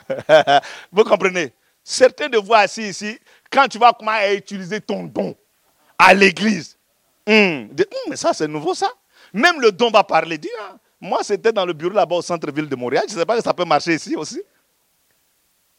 vous 0.90 1.04
comprenez? 1.04 1.54
Certains 1.84 2.28
de 2.28 2.38
vous 2.38 2.54
assis 2.54 2.88
ici, 2.88 3.18
quand 3.52 3.68
tu 3.68 3.78
vas 3.78 3.92
comment 3.92 4.18
utiliser 4.32 4.80
ton 4.80 5.04
don 5.04 5.36
à 5.98 6.14
l'église, 6.14 6.78
hum, 7.26 7.68
hum, 7.70 7.86
mais 8.08 8.16
ça 8.16 8.32
c'est 8.32 8.48
nouveau 8.48 8.74
ça. 8.74 8.90
Même 9.32 9.60
le 9.60 9.70
don 9.70 9.90
va 9.90 10.02
parler, 10.02 10.38
dit, 10.38 10.50
hein, 10.60 10.78
moi 11.00 11.20
c'était 11.22 11.52
dans 11.52 11.66
le 11.66 11.72
bureau 11.72 11.94
là-bas 11.94 12.16
au 12.16 12.22
centre-ville 12.22 12.68
de 12.68 12.76
Montréal, 12.76 13.04
je 13.08 13.14
ne 13.14 13.20
sais 13.20 13.26
pas 13.26 13.36
si 13.36 13.42
ça 13.42 13.54
peut 13.54 13.64
marcher 13.64 13.94
ici 13.94 14.16
aussi. 14.16 14.42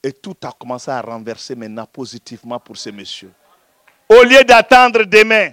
Et 0.02 0.12
tout 0.12 0.36
a 0.44 0.52
commencé 0.52 0.92
à 0.92 1.02
renverser 1.02 1.56
maintenant 1.56 1.86
positivement 1.86 2.60
pour 2.60 2.78
ces 2.78 2.92
messieurs. 2.92 3.32
Au 4.10 4.22
lieu 4.24 4.44
d'attendre 4.44 5.04
demain, 5.06 5.52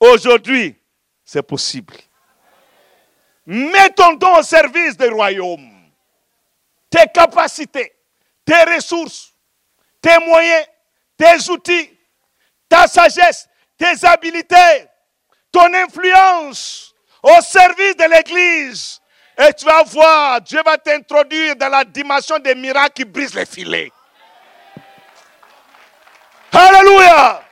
aujourd'hui, 0.00 0.76
c'est 1.24 1.42
possible. 1.42 1.94
Mets 3.46 3.90
ton 3.90 4.14
don 4.14 4.38
au 4.38 4.42
service 4.42 4.96
du 4.96 5.06
royaume. 5.08 5.70
Tes 6.90 7.06
capacités, 7.14 7.94
tes 8.44 8.74
ressources, 8.74 9.32
tes 10.00 10.18
moyens, 10.26 10.66
tes 11.18 11.50
outils, 11.50 11.90
ta 12.68 12.86
sagesse, 12.86 13.48
tes 13.76 14.06
habiletés, 14.06 14.86
ton 15.52 15.74
influence 15.74 16.94
au 17.22 17.40
service 17.42 17.96
de 17.96 18.04
l'Église, 18.04 19.00
et 19.36 19.52
tu 19.52 19.64
vas 19.64 19.82
voir, 19.82 20.40
Dieu 20.40 20.60
va 20.64 20.78
t'introduire 20.78 21.54
dans 21.56 21.68
la 21.68 21.84
dimension 21.84 22.38
des 22.38 22.54
miracles 22.54 22.92
qui 22.94 23.04
brisent 23.04 23.34
les 23.34 23.46
filets. 23.46 23.92
Alléluia. 26.52 27.44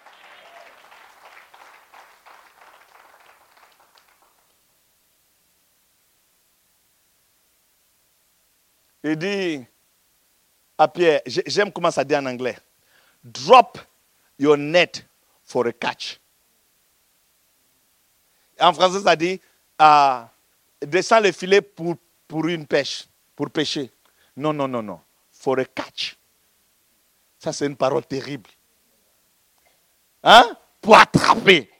Il 9.04 9.16
dit 9.16 9.64
à 10.76 10.88
Pierre, 10.88 11.20
j'aime 11.26 11.72
comment 11.72 11.92
ça 11.92 12.02
dit 12.02 12.16
en 12.16 12.26
anglais, 12.26 12.56
drop 13.32 13.78
your 14.38 14.56
net 14.56 15.04
for 15.44 15.66
a 15.66 15.72
catch. 15.72 16.18
En 18.58 18.72
français, 18.72 19.00
ça 19.00 19.16
dit, 19.16 19.40
uh, 19.80 20.24
descend 20.80 21.24
le 21.24 21.32
filet 21.32 21.60
pour, 21.60 21.96
pour 22.26 22.46
une 22.46 22.66
pêche, 22.66 23.06
pour 23.34 23.50
pêcher. 23.50 23.90
Non, 24.36 24.52
non, 24.52 24.68
non, 24.68 24.82
non. 24.82 25.00
For 25.30 25.58
a 25.58 25.64
catch. 25.64 26.16
Ça, 27.38 27.52
c'est 27.52 27.66
une 27.66 27.76
parole 27.76 28.04
terrible. 28.06 28.48
Hein? 30.22 30.56
Pour 30.80 30.96
attraper. 30.96 31.70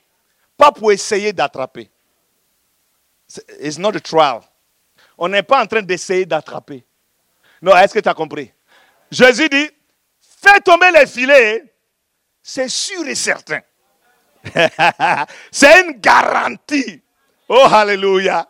Pas 0.56 0.70
pour 0.72 0.92
essayer 0.92 1.32
d'attraper. 1.32 1.90
It's 3.60 3.78
not 3.78 3.96
a 3.96 4.00
trial. 4.00 4.42
On 5.18 5.28
n'est 5.28 5.42
pas 5.42 5.62
en 5.62 5.66
train 5.66 5.82
d'essayer 5.82 6.26
d'attraper. 6.26 6.84
Non, 7.60 7.74
est-ce 7.76 7.94
que 7.94 8.00
tu 8.00 8.08
as 8.08 8.14
compris? 8.14 8.52
Jésus 9.10 9.48
dit, 9.48 9.70
fais 10.42 10.60
tomber 10.60 10.90
les 10.92 11.06
filets, 11.06 11.64
c'est 12.42 12.68
sûr 12.68 13.06
et 13.06 13.14
certain. 13.14 13.60
c'est 15.50 15.82
une 15.82 16.00
garantie. 16.00 17.02
Oh, 17.48 17.66
alléluia 17.70 18.48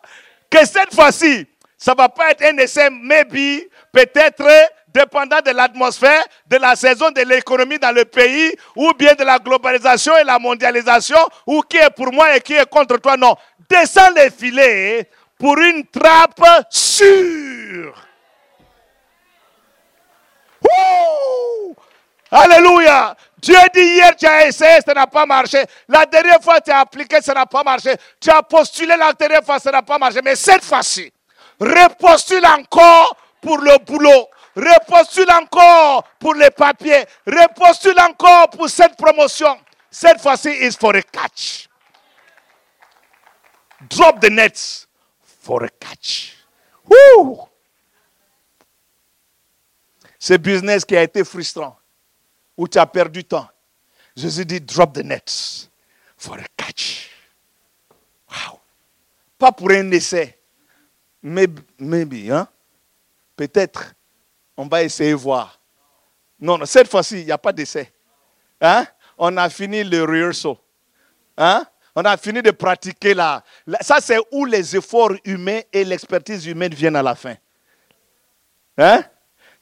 que 0.49 0.65
cette 0.65 0.93
fois-ci, 0.93 1.45
ça 1.77 1.91
ne 1.91 1.97
va 1.97 2.09
pas 2.09 2.31
être 2.31 2.43
un 2.43 2.57
essai, 2.57 2.89
maybe, 2.89 3.67
peut-être 3.91 4.47
dépendant 4.93 5.39
de 5.45 5.51
l'atmosphère, 5.51 6.23
de 6.47 6.57
la 6.57 6.75
saison 6.75 7.11
de 7.11 7.21
l'économie 7.21 7.77
dans 7.77 7.93
le 7.93 8.05
pays, 8.05 8.55
ou 8.75 8.91
bien 8.93 9.13
de 9.13 9.23
la 9.23 9.37
globalisation 9.37 10.17
et 10.17 10.23
la 10.23 10.39
mondialisation, 10.39 11.19
ou 11.45 11.61
qui 11.61 11.77
est 11.77 11.89
pour 11.91 12.11
moi 12.11 12.35
et 12.35 12.41
qui 12.41 12.53
est 12.53 12.67
contre 12.69 12.97
toi. 12.97 13.15
Non, 13.17 13.35
descends 13.69 14.11
les 14.15 14.31
filets 14.31 15.09
pour 15.37 15.57
une 15.59 15.85
trappe 15.85 16.41
sûre. 16.69 18.06
Alléluia. 22.29 23.15
Dieu 23.41 23.55
dit 23.73 23.81
hier, 23.81 24.15
tu 24.15 24.25
as 24.25 24.47
essayé, 24.47 24.79
ça 24.85 24.93
n'a 24.93 25.07
pas 25.07 25.25
marché. 25.25 25.63
La 25.87 26.05
dernière 26.05 26.41
fois, 26.41 26.59
tu 26.59 26.71
as 26.71 26.79
appliqué, 26.79 27.21
ça 27.21 27.33
n'a 27.33 27.45
pas 27.45 27.63
marché. 27.63 27.95
Tu 28.19 28.29
as 28.29 28.41
postulé 28.41 28.95
la 28.97 29.13
dernière 29.13 29.43
fois, 29.43 29.59
ça 29.59 29.71
n'a 29.71 29.81
pas 29.81 29.97
marché. 29.97 30.19
Mais 30.23 30.35
cette 30.35 30.63
fois-ci, 30.63 31.11
repostule 31.59 32.45
encore 32.45 33.15
pour 33.41 33.59
le 33.59 33.77
boulot. 33.85 34.29
Repostule 34.55 35.31
encore 35.31 36.03
pour 36.19 36.33
les 36.33 36.49
papiers. 36.49 37.05
Repostule 37.25 37.99
encore 37.99 38.49
pour 38.49 38.67
cette 38.69 38.97
promotion. 38.97 39.57
Cette 39.89 40.19
fois-ci 40.19 40.49
is 40.49 40.71
for 40.71 40.95
a 40.95 41.01
catch. 41.01 41.69
Drop 43.89 44.19
the 44.19 44.29
nets 44.29 44.87
for 45.23 45.63
a 45.63 45.69
catch. 45.79 46.33
Woo! 46.83 47.47
Ce 50.19 50.33
business 50.33 50.83
qui 50.83 50.95
a 50.95 51.03
été 51.03 51.23
frustrant 51.23 51.77
où 52.55 52.67
tu 52.67 52.77
as 52.77 52.85
perdu 52.85 53.23
temps. 53.23 53.47
Jésus 54.15 54.45
dit, 54.45 54.59
drop 54.59 54.93
the 54.93 55.03
nets 55.03 55.69
for 56.17 56.37
a 56.37 56.45
catch. 56.57 57.11
Wow. 58.29 58.59
Pas 59.37 59.51
pour 59.51 59.71
un 59.71 59.91
essai. 59.91 60.37
Maybe, 61.21 61.59
maybe 61.77 62.31
hein? 62.31 62.47
Peut-être, 63.35 63.93
on 64.55 64.67
va 64.67 64.83
essayer 64.83 65.13
voir. 65.13 65.59
Non, 66.39 66.57
non 66.57 66.65
cette 66.65 66.89
fois-ci, 66.89 67.19
il 67.19 67.25
n'y 67.25 67.31
a 67.31 67.37
pas 67.37 67.53
d'essai. 67.53 67.91
Hein? 68.59 68.87
On 69.17 69.35
a 69.37 69.49
fini 69.49 69.83
le 69.83 70.03
rehearsal. 70.03 70.55
Hein? 71.37 71.65
On 71.95 72.01
a 72.01 72.17
fini 72.17 72.41
de 72.41 72.51
pratiquer 72.51 73.13
là. 73.13 73.43
Ça, 73.81 73.97
c'est 73.99 74.19
où 74.31 74.45
les 74.45 74.75
efforts 74.75 75.13
humains 75.23 75.61
et 75.71 75.83
l'expertise 75.83 76.45
humaine 76.45 76.73
viennent 76.73 76.95
à 76.95 77.03
la 77.03 77.15
fin. 77.15 77.35
Hein? 78.77 79.03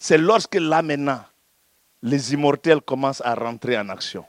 C'est 0.08 0.20
lorsque 0.20 0.54
là 0.54 0.84
maintenant, 0.84 1.26
les 2.04 2.32
immortels 2.32 2.80
commencent 2.80 3.22
à 3.26 3.34
rentrer 3.34 3.76
en 3.76 3.90
action. 3.90 4.24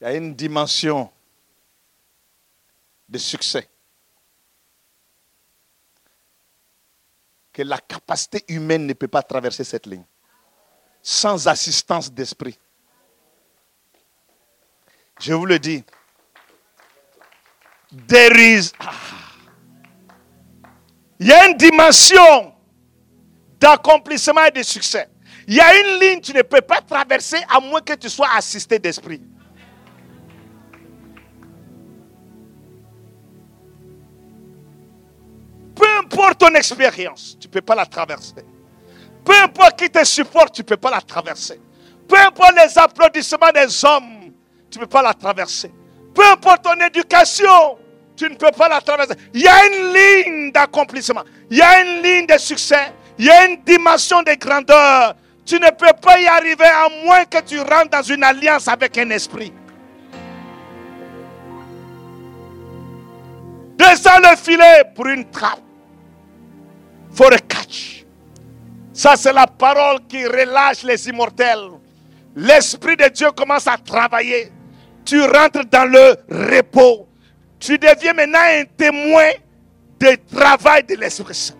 Il 0.00 0.04
y 0.04 0.06
a 0.06 0.14
une 0.14 0.36
dimension 0.36 1.10
de 3.08 3.18
succès 3.18 3.68
que 7.52 7.62
la 7.62 7.78
capacité 7.78 8.44
humaine 8.46 8.86
ne 8.86 8.92
peut 8.92 9.08
pas 9.08 9.24
traverser 9.24 9.64
cette 9.64 9.86
ligne 9.86 10.06
sans 11.02 11.48
assistance 11.48 12.08
d'esprit. 12.08 12.56
Je 15.18 15.32
vous 15.32 15.46
le 15.46 15.58
dis. 15.58 15.82
There 18.06 18.38
is. 18.40 18.70
Ah. 18.78 19.25
Il 21.18 21.26
y 21.28 21.32
a 21.32 21.48
une 21.48 21.56
dimension 21.56 22.52
d'accomplissement 23.58 24.44
et 24.44 24.50
de 24.50 24.62
succès. 24.62 25.08
Il 25.48 25.54
y 25.54 25.60
a 25.60 25.74
une 25.78 26.00
ligne 26.00 26.20
que 26.20 26.26
tu 26.26 26.34
ne 26.34 26.42
peux 26.42 26.60
pas 26.60 26.80
traverser 26.80 27.38
à 27.48 27.60
moins 27.60 27.80
que 27.80 27.94
tu 27.94 28.08
sois 28.08 28.28
assisté 28.34 28.78
d'esprit. 28.78 29.22
Peu 35.74 35.86
importe 35.98 36.38
ton 36.38 36.54
expérience, 36.54 37.36
tu 37.38 37.48
ne 37.48 37.52
peux 37.52 37.60
pas 37.60 37.74
la 37.74 37.86
traverser. 37.86 38.44
Peu 39.24 39.34
importe 39.42 39.78
qui 39.78 39.90
te 39.90 40.04
supporte, 40.04 40.54
tu 40.54 40.62
ne 40.62 40.66
peux 40.66 40.76
pas 40.76 40.90
la 40.90 41.00
traverser. 41.00 41.60
Peu 42.08 42.18
importe 42.18 42.54
les 42.56 42.78
applaudissements 42.78 43.52
des 43.52 43.84
hommes, 43.84 44.32
tu 44.70 44.78
ne 44.78 44.84
peux 44.84 44.88
pas 44.88 45.02
la 45.02 45.14
traverser. 45.14 45.72
Peu 46.14 46.24
importe 46.26 46.62
ton 46.62 46.80
éducation, 46.80 47.78
tu 48.16 48.28
ne 48.28 48.34
peux 48.34 48.50
pas 48.56 48.68
la 48.68 48.80
traverser. 48.80 49.14
Il 49.34 49.42
y 49.42 49.48
a 49.48 49.66
une 49.66 49.92
ligne 49.92 50.52
d'accomplissement. 50.52 51.22
Il 51.50 51.58
y 51.58 51.62
a 51.62 51.82
une 51.82 52.02
ligne 52.02 52.26
de 52.26 52.38
succès. 52.38 52.92
Il 53.18 53.26
y 53.26 53.30
a 53.30 53.46
une 53.46 53.62
dimension 53.62 54.22
de 54.22 54.34
grandeur. 54.34 55.14
Tu 55.44 55.56
ne 55.56 55.70
peux 55.70 55.92
pas 56.00 56.18
y 56.18 56.26
arriver 56.26 56.64
à 56.64 56.88
moins 57.04 57.24
que 57.24 57.40
tu 57.42 57.60
rentres 57.60 57.90
dans 57.90 58.02
une 58.02 58.24
alliance 58.24 58.66
avec 58.66 58.98
un 58.98 59.10
esprit. 59.10 59.52
Descends 63.78 64.18
le 64.18 64.36
filet 64.36 64.84
pour 64.94 65.06
une 65.06 65.30
trappe. 65.30 65.60
For 67.12 67.32
a 67.32 67.38
catch. 67.38 68.04
Ça, 68.92 69.14
c'est 69.16 69.32
la 69.32 69.46
parole 69.46 70.00
qui 70.08 70.26
relâche 70.26 70.82
les 70.82 71.08
immortels. 71.08 71.70
L'Esprit 72.34 72.96
de 72.96 73.08
Dieu 73.08 73.30
commence 73.30 73.66
à 73.66 73.76
travailler. 73.76 74.50
Tu 75.04 75.20
rentres 75.22 75.64
dans 75.70 75.90
le 75.90 76.16
repos. 76.28 77.06
Tu 77.66 77.76
deviens 77.78 78.12
maintenant 78.12 78.38
un 78.38 78.62
témoin 78.76 79.28
du 79.98 80.16
travail 80.32 80.84
de 80.84 80.94
l'Esprit 80.94 81.34
Saint. 81.34 81.54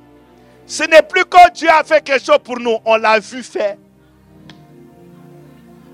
Ce 0.65 0.85
n'est 0.85 1.03
plus 1.03 1.25
que 1.25 1.51
Dieu 1.53 1.69
a 1.69 1.83
fait 1.83 2.01
quelque 2.01 2.25
chose 2.25 2.39
pour 2.45 2.61
nous. 2.61 2.79
On 2.85 2.97
l'a 2.97 3.19
vu 3.19 3.43
faire. 3.43 3.75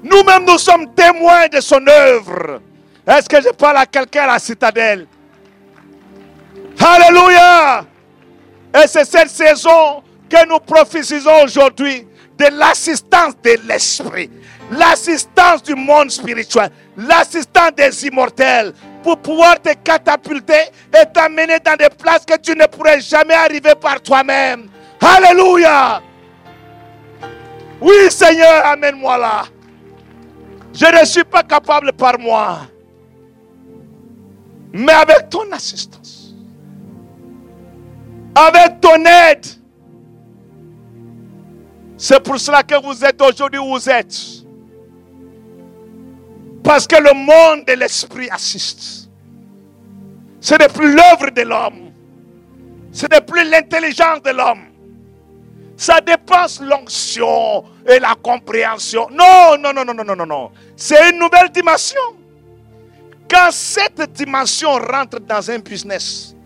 Nous-mêmes, 0.02 0.44
nous 0.44 0.58
sommes 0.58 0.92
témoins 0.94 1.48
de 1.48 1.62
son 1.62 1.80
œuvre. 1.86 2.60
Est-ce 3.06 3.26
que 3.26 3.40
je 3.40 3.48
parle 3.54 3.78
à 3.78 3.86
quelqu'un 3.86 4.24
à 4.24 4.34
la 4.34 4.38
citadelle? 4.38 5.06
Alléluia! 6.78 7.86
Et 8.74 8.86
c'est 8.88 9.06
cette 9.06 9.30
saison 9.30 10.02
que 10.28 10.46
nous 10.46 10.58
prophétisons 10.58 11.42
aujourd'hui 11.42 12.06
de 12.36 12.58
l'assistance 12.58 13.32
de 13.42 13.56
l'Esprit, 13.66 14.30
l'assistance 14.72 15.62
du 15.62 15.74
monde 15.74 16.10
spirituel, 16.10 16.68
l'assistance 16.98 17.72
des 17.74 18.06
immortels 18.06 18.74
pour 19.02 19.18
pouvoir 19.18 19.60
te 19.60 19.74
catapulter 19.74 20.70
et 20.94 21.06
t'amener 21.12 21.58
dans 21.60 21.76
des 21.76 21.90
places 21.90 22.24
que 22.24 22.38
tu 22.38 22.52
ne 22.56 22.66
pourrais 22.66 23.00
jamais 23.00 23.34
arriver 23.34 23.74
par 23.80 24.00
toi-même. 24.00 24.68
Alléluia. 25.00 26.00
Oui 27.80 28.10
Seigneur, 28.10 28.66
amène-moi 28.66 29.18
là. 29.18 29.44
Je 30.72 30.86
ne 30.86 31.04
suis 31.04 31.24
pas 31.24 31.42
capable 31.42 31.92
par 31.92 32.18
moi. 32.18 32.60
Mais 34.72 34.92
avec 34.92 35.28
ton 35.28 35.50
assistance, 35.52 36.34
avec 38.34 38.80
ton 38.80 39.04
aide, 39.04 39.46
c'est 41.98 42.22
pour 42.22 42.38
cela 42.38 42.62
que 42.62 42.82
vous 42.82 43.04
êtes 43.04 43.20
aujourd'hui 43.20 43.60
où 43.60 43.68
vous 43.74 43.88
êtes. 43.90 44.41
Parce 46.62 46.86
que 46.86 46.96
le 46.96 47.12
monde 47.14 47.66
de 47.66 47.72
l'esprit 47.72 48.28
assiste. 48.30 49.08
Ce 50.40 50.54
n'est 50.54 50.68
plus 50.68 50.94
l'œuvre 50.94 51.30
de 51.30 51.42
l'homme. 51.42 51.92
Ce 52.92 53.06
n'est 53.06 53.20
plus 53.20 53.48
l'intelligence 53.48 54.22
de 54.22 54.30
l'homme. 54.30 54.64
Ça 55.76 56.00
dépasse 56.00 56.60
l'onction 56.60 57.64
et 57.88 57.98
la 57.98 58.14
compréhension. 58.22 59.08
Non, 59.10 59.56
non, 59.58 59.72
non, 59.72 59.84
non, 59.84 59.94
non, 60.04 60.14
non, 60.14 60.26
non. 60.26 60.50
C'est 60.76 61.10
une 61.10 61.18
nouvelle 61.18 61.50
dimension. 61.50 62.00
Quand 63.28 63.50
cette 63.50 64.12
dimension 64.12 64.72
rentre 64.72 65.18
dans 65.20 65.50
un 65.50 65.58
business, 65.58 66.36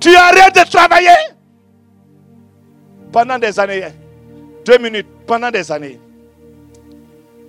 tu 0.00 0.16
arrêtes 0.16 0.54
de 0.54 0.70
travailler 0.70 1.08
pendant 3.12 3.38
des 3.38 3.58
années, 3.60 3.84
deux 4.64 4.78
minutes, 4.78 5.06
pendant 5.26 5.50
des 5.50 5.70
années, 5.70 6.00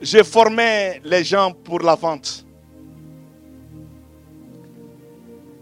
j'ai 0.04 0.24
formé 0.24 1.00
les 1.04 1.24
gens 1.24 1.54
pour 1.54 1.80
la 1.80 1.96
vente. 1.96 2.46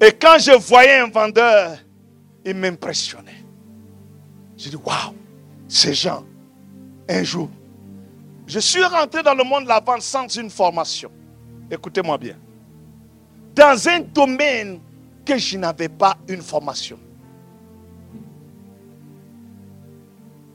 Et 0.02 0.12
quand 0.14 0.40
je 0.40 0.58
voyais 0.58 0.98
un 0.98 1.10
vendeur, 1.10 1.78
il 2.44 2.56
m'impressionnait. 2.56 3.46
Je 4.58 4.70
dis, 4.70 4.76
waouh, 4.76 5.14
ces 5.68 5.94
gens, 5.94 6.26
un 7.08 7.24
jour, 7.24 7.50
je 8.48 8.60
suis 8.60 8.84
rentré 8.84 9.22
dans 9.22 9.36
le 9.36 9.44
monde 9.44 9.64
de 9.64 9.70
la 9.70 9.80
vente 9.80 10.02
sans 10.02 10.28
une 10.36 10.50
formation. 10.50 11.12
Écoutez-moi 11.70 12.18
bien. 12.18 12.36
Dans 13.54 13.88
un 13.88 14.00
domaine 14.00 14.80
que 15.24 15.38
je 15.38 15.58
n'avais 15.58 15.88
pas 15.90 16.18
une 16.28 16.42
formation. 16.42 16.98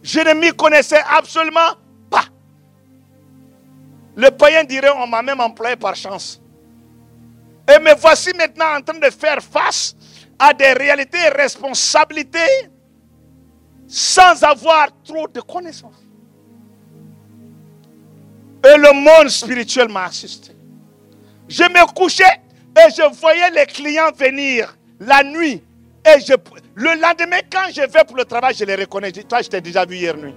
Je 0.03 0.21
ne 0.21 0.35
m'y 0.35 0.51
connaissais 0.51 1.01
absolument. 1.09 1.77
Le 4.17 4.31
païen 4.31 4.65
dirait, 4.65 4.91
on 4.91 5.07
m'a 5.07 5.23
même 5.23 5.41
employé 5.41 5.77
par 5.77 5.95
chance. 5.95 6.41
Et 7.69 7.79
me 7.79 7.95
voici 7.95 8.31
maintenant 8.37 8.77
en 8.79 8.81
train 8.81 8.99
de 8.99 9.11
faire 9.11 9.41
face 9.43 9.95
à 10.39 10.55
des 10.55 10.73
réalités 10.73 11.19
et 11.19 11.29
responsabilités 11.29 12.71
sans 13.87 14.43
avoir 14.43 14.89
trop 15.05 15.29
de 15.29 15.41
connaissances. 15.41 16.03
Et 18.65 18.77
le 18.79 18.93
monde 18.93 19.29
spirituel 19.29 19.89
m'a 19.89 20.05
assisté. 20.05 20.53
Je 21.49 21.63
me 21.65 21.87
couchais 21.93 22.25
et 22.25 22.91
je 22.91 23.15
voyais 23.21 23.51
les 23.51 23.67
clients 23.67 24.11
venir 24.17 24.77
la 24.99 25.23
nuit. 25.23 25.63
Et 26.05 26.21
je, 26.21 26.33
le 26.75 27.01
lendemain, 27.01 27.41
quand 27.51 27.69
je 27.73 27.83
vais 27.83 28.05
pour 28.05 28.17
le 28.17 28.25
travail, 28.25 28.55
je 28.55 28.65
les 28.65 28.77
reconnais. 28.77 29.13
toi, 29.13 29.43
je 29.43 29.49
t'ai 29.49 29.61
déjà 29.61 29.85
vu 29.85 29.97
hier 29.97 30.17
nuit. 30.17 30.35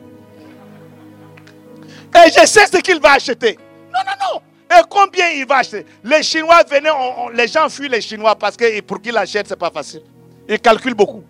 Et 2.15 2.29
je 2.31 2.45
sais 2.45 2.65
ce 2.65 2.77
qu'il 2.77 2.99
va 2.99 3.13
acheter. 3.13 3.57
Non, 3.93 3.99
non, 4.05 4.33
non. 4.33 4.41
Et 4.77 4.81
combien 4.89 5.29
il 5.29 5.45
va 5.45 5.57
acheter? 5.57 5.85
Les 6.03 6.21
Chinois 6.21 6.63
venaient, 6.69 6.89
les 7.33 7.47
gens 7.47 7.67
fuient 7.69 7.89
les 7.89 8.01
Chinois 8.01 8.35
parce 8.35 8.55
que 8.55 8.81
pour 8.81 9.01
qu'ils 9.01 9.17
achètent, 9.17 9.47
ce 9.47 9.53
n'est 9.53 9.57
pas 9.59 9.71
facile. 9.71 10.03
Ils 10.47 10.59
calculent 10.59 10.93
beaucoup. 10.93 11.23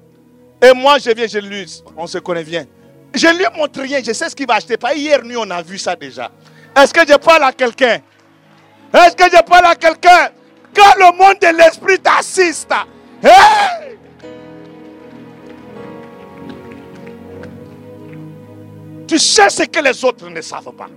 Et 0.62 0.74
moi, 0.74 0.98
je 0.98 1.12
viens, 1.12 1.28
je 1.28 1.40
lui, 1.40 1.66
on 1.96 2.06
se 2.06 2.18
connaît 2.18 2.44
bien. 2.44 2.66
Je 3.14 3.28
lui 3.28 3.46
montre 3.58 3.82
rien, 3.82 4.02
je 4.06 4.12
sais 4.12 4.30
ce 4.30 4.36
qu'il 4.36 4.46
va 4.46 4.56
acheter. 4.56 4.78
Pas 4.78 4.94
hier 4.94 5.24
nuit, 5.24 5.38
on 5.38 5.50
a 5.50 5.62
vu 5.62 5.78
ça 5.78 5.96
déjà. 5.96 6.30
Est-ce 6.76 6.94
que 6.94 7.02
je 7.08 7.16
parle 7.16 7.44
à 7.44 7.54
quelqu'un? 7.54 8.00
Est-ce 8.94 9.16
que 9.16 9.24
je 9.24 9.42
parle 9.44 9.66
à 9.66 9.76
quelqu'un? 9.76 10.30
Quand 10.76 10.96
le 10.98 11.18
monde 11.18 11.40
de 11.42 11.58
l'esprit 11.58 12.00
t'assiste, 12.00 12.72
Tu 19.08 19.18
sais 19.18 19.50
ce 19.50 19.64
que 19.64 19.80
les 19.80 20.06
autres 20.06 20.30
ne 20.30 20.40
savent 20.40 20.72
pas. 20.72 20.88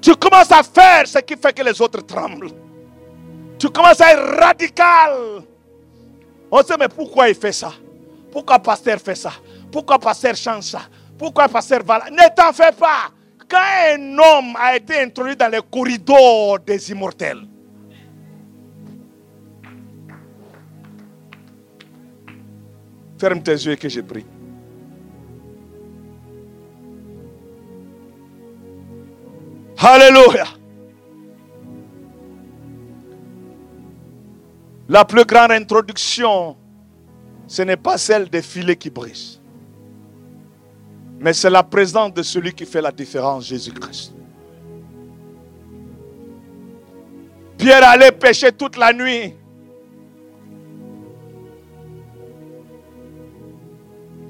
Tu 0.00 0.14
commences 0.14 0.52
à 0.52 0.62
faire 0.62 1.06
ce 1.06 1.18
qui 1.18 1.36
fait 1.36 1.52
que 1.52 1.62
les 1.62 1.80
autres 1.80 2.00
tremblent. 2.02 2.50
Tu 3.58 3.68
commences 3.68 4.00
à 4.00 4.12
être 4.12 4.40
radical. 4.40 5.42
On 6.50 6.62
sait, 6.62 6.76
mais 6.78 6.88
pourquoi 6.88 7.28
il 7.28 7.34
fait 7.34 7.52
ça? 7.52 7.72
Pourquoi 8.30 8.58
pasteur 8.58 8.98
fait 8.98 9.14
ça? 9.14 9.32
Pourquoi 9.72 9.98
pasteur 9.98 10.36
change 10.36 10.64
ça? 10.64 10.82
Pourquoi 11.18 11.48
pasteur 11.48 11.82
va 11.82 11.98
là? 11.98 12.10
Ne 12.10 12.34
t'en 12.34 12.52
fais 12.52 12.72
pas. 12.72 13.10
Quand 13.48 13.58
un 13.58 14.18
homme 14.18 14.56
a 14.60 14.76
été 14.76 15.00
introduit 15.00 15.36
dans 15.36 15.48
les 15.48 15.60
corridors 15.70 16.58
des 16.58 16.90
immortels, 16.90 17.46
ferme 23.18 23.42
tes 23.42 23.52
yeux 23.52 23.76
que 23.76 23.88
j'ai 23.88 24.02
pris. 24.02 24.26
Alléluia. 29.78 30.46
La 34.88 35.04
plus 35.04 35.24
grande 35.24 35.50
introduction, 35.52 36.56
ce 37.46 37.62
n'est 37.62 37.76
pas 37.76 37.98
celle 37.98 38.28
des 38.28 38.40
filets 38.40 38.76
qui 38.76 38.88
brisent, 38.88 39.40
mais 41.18 41.32
c'est 41.32 41.50
la 41.50 41.62
présence 41.62 42.14
de 42.14 42.22
celui 42.22 42.52
qui 42.52 42.64
fait 42.64 42.80
la 42.80 42.92
différence, 42.92 43.46
Jésus-Christ. 43.46 44.14
Pierre 47.58 47.88
allait 47.88 48.12
pêcher 48.12 48.52
toute 48.52 48.76
la 48.76 48.92
nuit. 48.92 49.34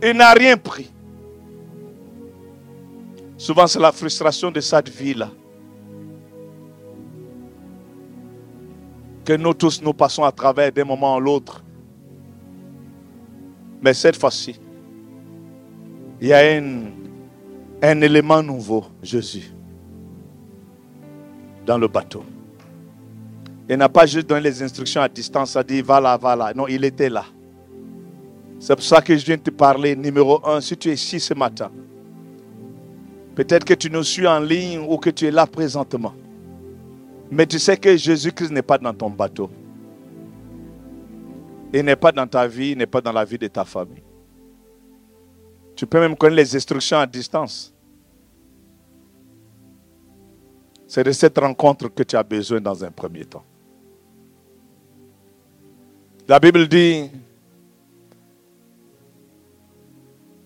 Il 0.03 0.13
n'a 0.17 0.33
rien 0.33 0.57
pris. 0.57 0.91
Souvent, 3.39 3.67
c'est 3.67 3.79
la 3.79 3.93
frustration 3.93 4.51
de 4.51 4.61
cette 4.61 4.89
vie-là. 4.89 5.31
Que 9.25 9.35
nous 9.35 9.53
tous, 9.55 9.83
nous 9.83 9.93
passons 9.93 10.25
à 10.25 10.33
travers 10.33 10.73
d'un 10.73 10.85
moment 10.85 11.17
à 11.17 11.21
l'autre. 11.21 11.63
Mais 13.83 13.93
cette 13.93 14.17
fois-ci, 14.17 14.59
il 16.21 16.29
y 16.29 16.33
a 16.33 16.39
un, 16.39 18.01
élément 18.01 18.43
nouveau, 18.43 18.87
Jésus, 19.03 19.53
dans 21.67 21.77
le 21.77 21.89
bateau. 21.89 22.25
Il 23.69 23.77
n'a 23.77 23.89
pas 23.89 24.07
juste 24.07 24.29
donné 24.29 24.43
les 24.43 24.63
instructions 24.63 25.03
à 25.03 25.09
distance, 25.09 25.57
a 25.57 25.63
dit 25.63 25.83
va 25.83 26.01
là, 26.01 26.17
va 26.17 26.37
là. 26.37 26.55
Non, 26.55 26.69
il 26.69 26.85
était 26.85 27.11
là. 27.11 27.25
C'est 28.59 28.75
pour 28.75 28.85
ça 28.85 29.03
que 29.03 29.15
je 29.15 29.27
viens 29.27 29.37
te 29.37 29.51
parler. 29.51 29.95
Numéro 29.95 30.41
un, 30.47 30.61
si 30.61 30.77
tu 30.77 30.89
es 30.89 30.95
ici 30.95 31.21
ce 31.21 31.35
matin, 31.35 31.71
Peut-être 33.37 33.67
que 33.67 33.75
tu 33.75 33.91
nous 33.91 34.03
suis 34.03 34.27
en 34.27 34.41
ligne 34.41 34.79
ou 34.79 34.97
que 34.97 35.11
tu 35.11 35.27
es 35.27 35.31
là 35.31 35.47
présentement. 35.47 36.15
Mais 37.31 37.47
tu 37.47 37.59
sais 37.59 37.77
que 37.77 37.95
Jésus-Christ 37.95 38.51
n'est 38.51 38.63
pas 38.63 38.79
dans 38.79 38.95
ton 38.95 39.11
bateau. 39.11 39.51
Il 41.75 41.85
n'est 41.85 41.97
pas 41.97 42.13
dans 42.13 42.27
ta 42.27 42.49
vie, 42.49 42.71
il 42.71 42.79
n'est 42.79 42.87
pas 42.87 43.03
dans 43.03 43.13
la 43.13 43.27
vie 43.27 43.37
de 43.37 43.47
ta 43.47 43.67
famille. 43.67 44.03
Tu 45.75 45.87
peux 45.87 46.01
même 46.01 46.17
connaître 46.17 46.37
les 46.37 46.57
instructions 46.57 46.97
à 46.97 47.07
distance. 47.07 47.75
C'est 50.89 51.05
de 51.05 51.13
cette 51.13 51.37
rencontre 51.37 51.89
que 51.89 52.05
tu 52.05 52.17
as 52.17 52.23
besoin 52.23 52.63
dans 52.63 52.83
un 52.83 52.91
premier 52.91 53.27
temps. 53.27 53.45
La 56.27 56.41
Bible 56.41 56.67
dit 56.67 57.11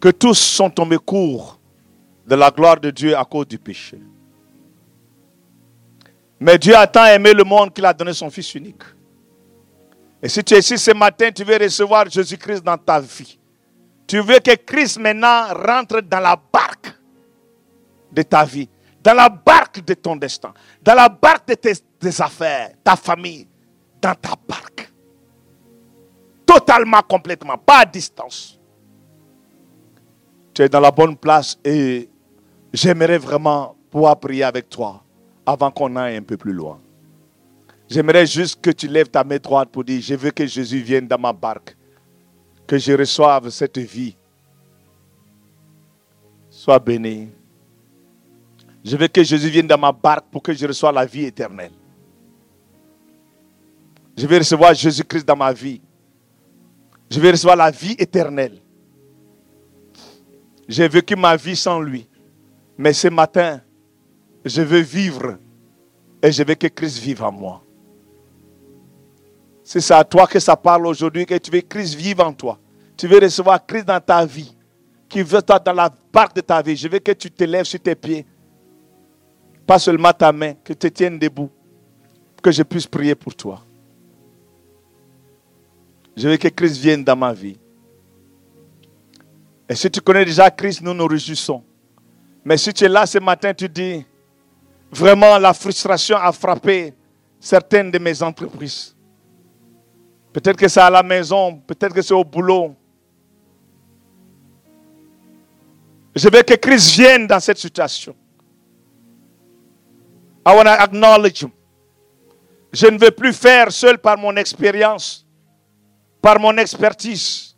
que 0.00 0.08
tous 0.08 0.38
sont 0.38 0.70
tombés 0.70 0.98
court 0.98 1.59
de 2.30 2.36
la 2.36 2.52
gloire 2.52 2.78
de 2.78 2.90
Dieu 2.90 3.16
à 3.16 3.24
cause 3.24 3.48
du 3.48 3.58
péché. 3.58 3.98
Mais 6.38 6.56
Dieu 6.58 6.76
a 6.76 6.86
tant 6.86 7.04
aimé 7.06 7.32
le 7.34 7.42
monde 7.42 7.74
qu'il 7.74 7.84
a 7.84 7.92
donné 7.92 8.12
son 8.12 8.30
Fils 8.30 8.54
unique. 8.54 8.84
Et 10.22 10.28
si 10.28 10.44
tu 10.44 10.54
es 10.54 10.60
ici 10.60 10.78
ce 10.78 10.92
matin, 10.92 11.32
tu 11.32 11.42
veux 11.42 11.56
recevoir 11.56 12.08
Jésus-Christ 12.08 12.62
dans 12.62 12.78
ta 12.78 13.00
vie. 13.00 13.36
Tu 14.06 14.20
veux 14.20 14.38
que 14.38 14.54
Christ 14.54 15.00
maintenant 15.00 15.48
rentre 15.48 16.02
dans 16.02 16.20
la 16.20 16.40
barque 16.52 16.94
de 18.12 18.22
ta 18.22 18.44
vie, 18.44 18.68
dans 19.02 19.14
la 19.14 19.28
barque 19.28 19.84
de 19.84 19.94
ton 19.94 20.14
destin, 20.14 20.54
dans 20.82 20.94
la 20.94 21.08
barque 21.08 21.48
de 21.48 21.54
tes, 21.54 22.22
affaires, 22.22 22.70
ta 22.84 22.94
famille, 22.94 23.48
dans 24.00 24.14
ta 24.14 24.34
barque. 24.46 24.88
Totalement, 26.46 27.02
complètement, 27.02 27.58
pas 27.58 27.80
à 27.80 27.84
distance. 27.84 28.56
Tu 30.54 30.62
es 30.62 30.68
dans 30.68 30.80
la 30.80 30.92
bonne 30.92 31.16
place 31.16 31.58
et 31.64 32.08
j'aimerais 32.72 33.18
vraiment 33.18 33.76
pouvoir 33.90 34.18
prier 34.18 34.44
avec 34.44 34.68
toi 34.68 35.02
avant 35.44 35.70
qu'on 35.70 35.94
aille 35.96 36.16
un 36.16 36.22
peu 36.22 36.36
plus 36.36 36.52
loin. 36.52 36.80
J'aimerais 37.88 38.26
juste 38.26 38.60
que 38.60 38.70
tu 38.70 38.86
lèves 38.86 39.08
ta 39.08 39.24
main 39.24 39.38
droite 39.38 39.68
pour 39.70 39.82
dire, 39.82 40.00
je 40.00 40.14
veux 40.14 40.30
que 40.30 40.46
Jésus 40.46 40.78
vienne 40.78 41.08
dans 41.08 41.18
ma 41.18 41.32
barque, 41.32 41.76
que 42.66 42.78
je 42.78 42.92
reçoive 42.92 43.50
cette 43.50 43.78
vie. 43.78 44.16
Sois 46.48 46.78
béni. 46.78 47.30
Je 48.84 48.96
veux 48.96 49.08
que 49.08 49.22
Jésus 49.24 49.48
vienne 49.48 49.66
dans 49.66 49.78
ma 49.78 49.90
barque 49.90 50.26
pour 50.30 50.42
que 50.42 50.52
je 50.52 50.66
reçoive 50.66 50.94
la 50.94 51.04
vie 51.04 51.24
éternelle. 51.24 51.72
Je 54.16 54.26
vais 54.26 54.38
recevoir 54.38 54.74
Jésus-Christ 54.74 55.26
dans 55.26 55.36
ma 55.36 55.52
vie. 55.52 55.80
Je 57.10 57.18
vais 57.18 57.32
recevoir 57.32 57.56
la 57.56 57.70
vie 57.70 57.96
éternelle. 57.98 58.60
J'ai 60.68 60.86
vécu 60.86 61.16
ma 61.16 61.34
vie 61.36 61.56
sans 61.56 61.80
lui. 61.80 62.06
Mais 62.80 62.94
ce 62.94 63.08
matin, 63.08 63.60
je 64.42 64.62
veux 64.62 64.80
vivre 64.80 65.36
et 66.22 66.32
je 66.32 66.42
veux 66.42 66.54
que 66.54 66.66
Christ 66.66 66.96
vive 66.96 67.22
en 67.22 67.30
moi. 67.30 67.62
C'est 69.62 69.92
à 69.92 70.02
toi 70.02 70.26
que 70.26 70.40
ça 70.40 70.56
parle 70.56 70.86
aujourd'hui, 70.86 71.26
que 71.26 71.36
tu 71.36 71.50
veux 71.50 71.60
que 71.60 71.66
Christ 71.66 71.94
vive 71.94 72.22
en 72.22 72.32
toi. 72.32 72.58
Tu 72.96 73.06
veux 73.06 73.18
recevoir 73.18 73.66
Christ 73.66 73.84
dans 73.84 74.00
ta 74.00 74.24
vie, 74.24 74.56
qui 75.10 75.20
veut 75.20 75.42
toi 75.42 75.58
dans 75.58 75.74
la 75.74 75.92
barque 76.10 76.34
de 76.34 76.40
ta 76.40 76.62
vie. 76.62 76.74
Je 76.74 76.88
veux 76.88 77.00
que 77.00 77.12
tu 77.12 77.30
te 77.30 77.44
lèves 77.44 77.66
sur 77.66 77.80
tes 77.80 77.94
pieds. 77.94 78.24
Pas 79.66 79.78
seulement 79.78 80.14
ta 80.14 80.32
main, 80.32 80.54
que 80.54 80.72
tu 80.72 80.78
te 80.78 80.86
tiennes 80.86 81.18
debout. 81.18 81.50
Que 82.42 82.50
je 82.50 82.62
puisse 82.62 82.86
prier 82.86 83.14
pour 83.14 83.34
toi. 83.34 83.62
Je 86.16 86.30
veux 86.30 86.38
que 86.38 86.48
Christ 86.48 86.78
vienne 86.78 87.04
dans 87.04 87.16
ma 87.16 87.34
vie. 87.34 87.58
Et 89.68 89.74
si 89.74 89.90
tu 89.90 90.00
connais 90.00 90.24
déjà 90.24 90.50
Christ, 90.50 90.80
nous 90.80 90.94
nous 90.94 91.06
réjouissons. 91.06 91.62
Mais 92.50 92.56
si 92.56 92.74
tu 92.74 92.84
es 92.84 92.88
là 92.88 93.06
ce 93.06 93.18
matin, 93.18 93.54
tu 93.54 93.68
dis, 93.68 94.04
vraiment 94.90 95.38
la 95.38 95.54
frustration 95.54 96.16
a 96.16 96.32
frappé 96.32 96.92
certaines 97.38 97.92
de 97.92 97.98
mes 98.00 98.20
entreprises. 98.24 98.96
Peut-être 100.32 100.56
que 100.56 100.66
c'est 100.66 100.80
à 100.80 100.90
la 100.90 101.04
maison, 101.04 101.60
peut-être 101.64 101.94
que 101.94 102.02
c'est 102.02 102.12
au 102.12 102.24
boulot. 102.24 102.74
Je 106.16 106.28
veux 106.28 106.42
que 106.42 106.54
Christ 106.54 106.96
vienne 106.96 107.28
dans 107.28 107.38
cette 107.38 107.58
situation. 107.58 108.16
I 110.44 110.52
want 110.52 110.64
to 110.64 110.70
acknowledge. 110.70 111.46
Je 112.72 112.86
ne 112.88 112.98
veux 112.98 113.12
plus 113.12 113.32
faire 113.32 113.70
seul 113.70 113.96
par 113.96 114.18
mon 114.18 114.34
expérience, 114.34 115.24
par 116.20 116.40
mon 116.40 116.56
expertise. 116.56 117.56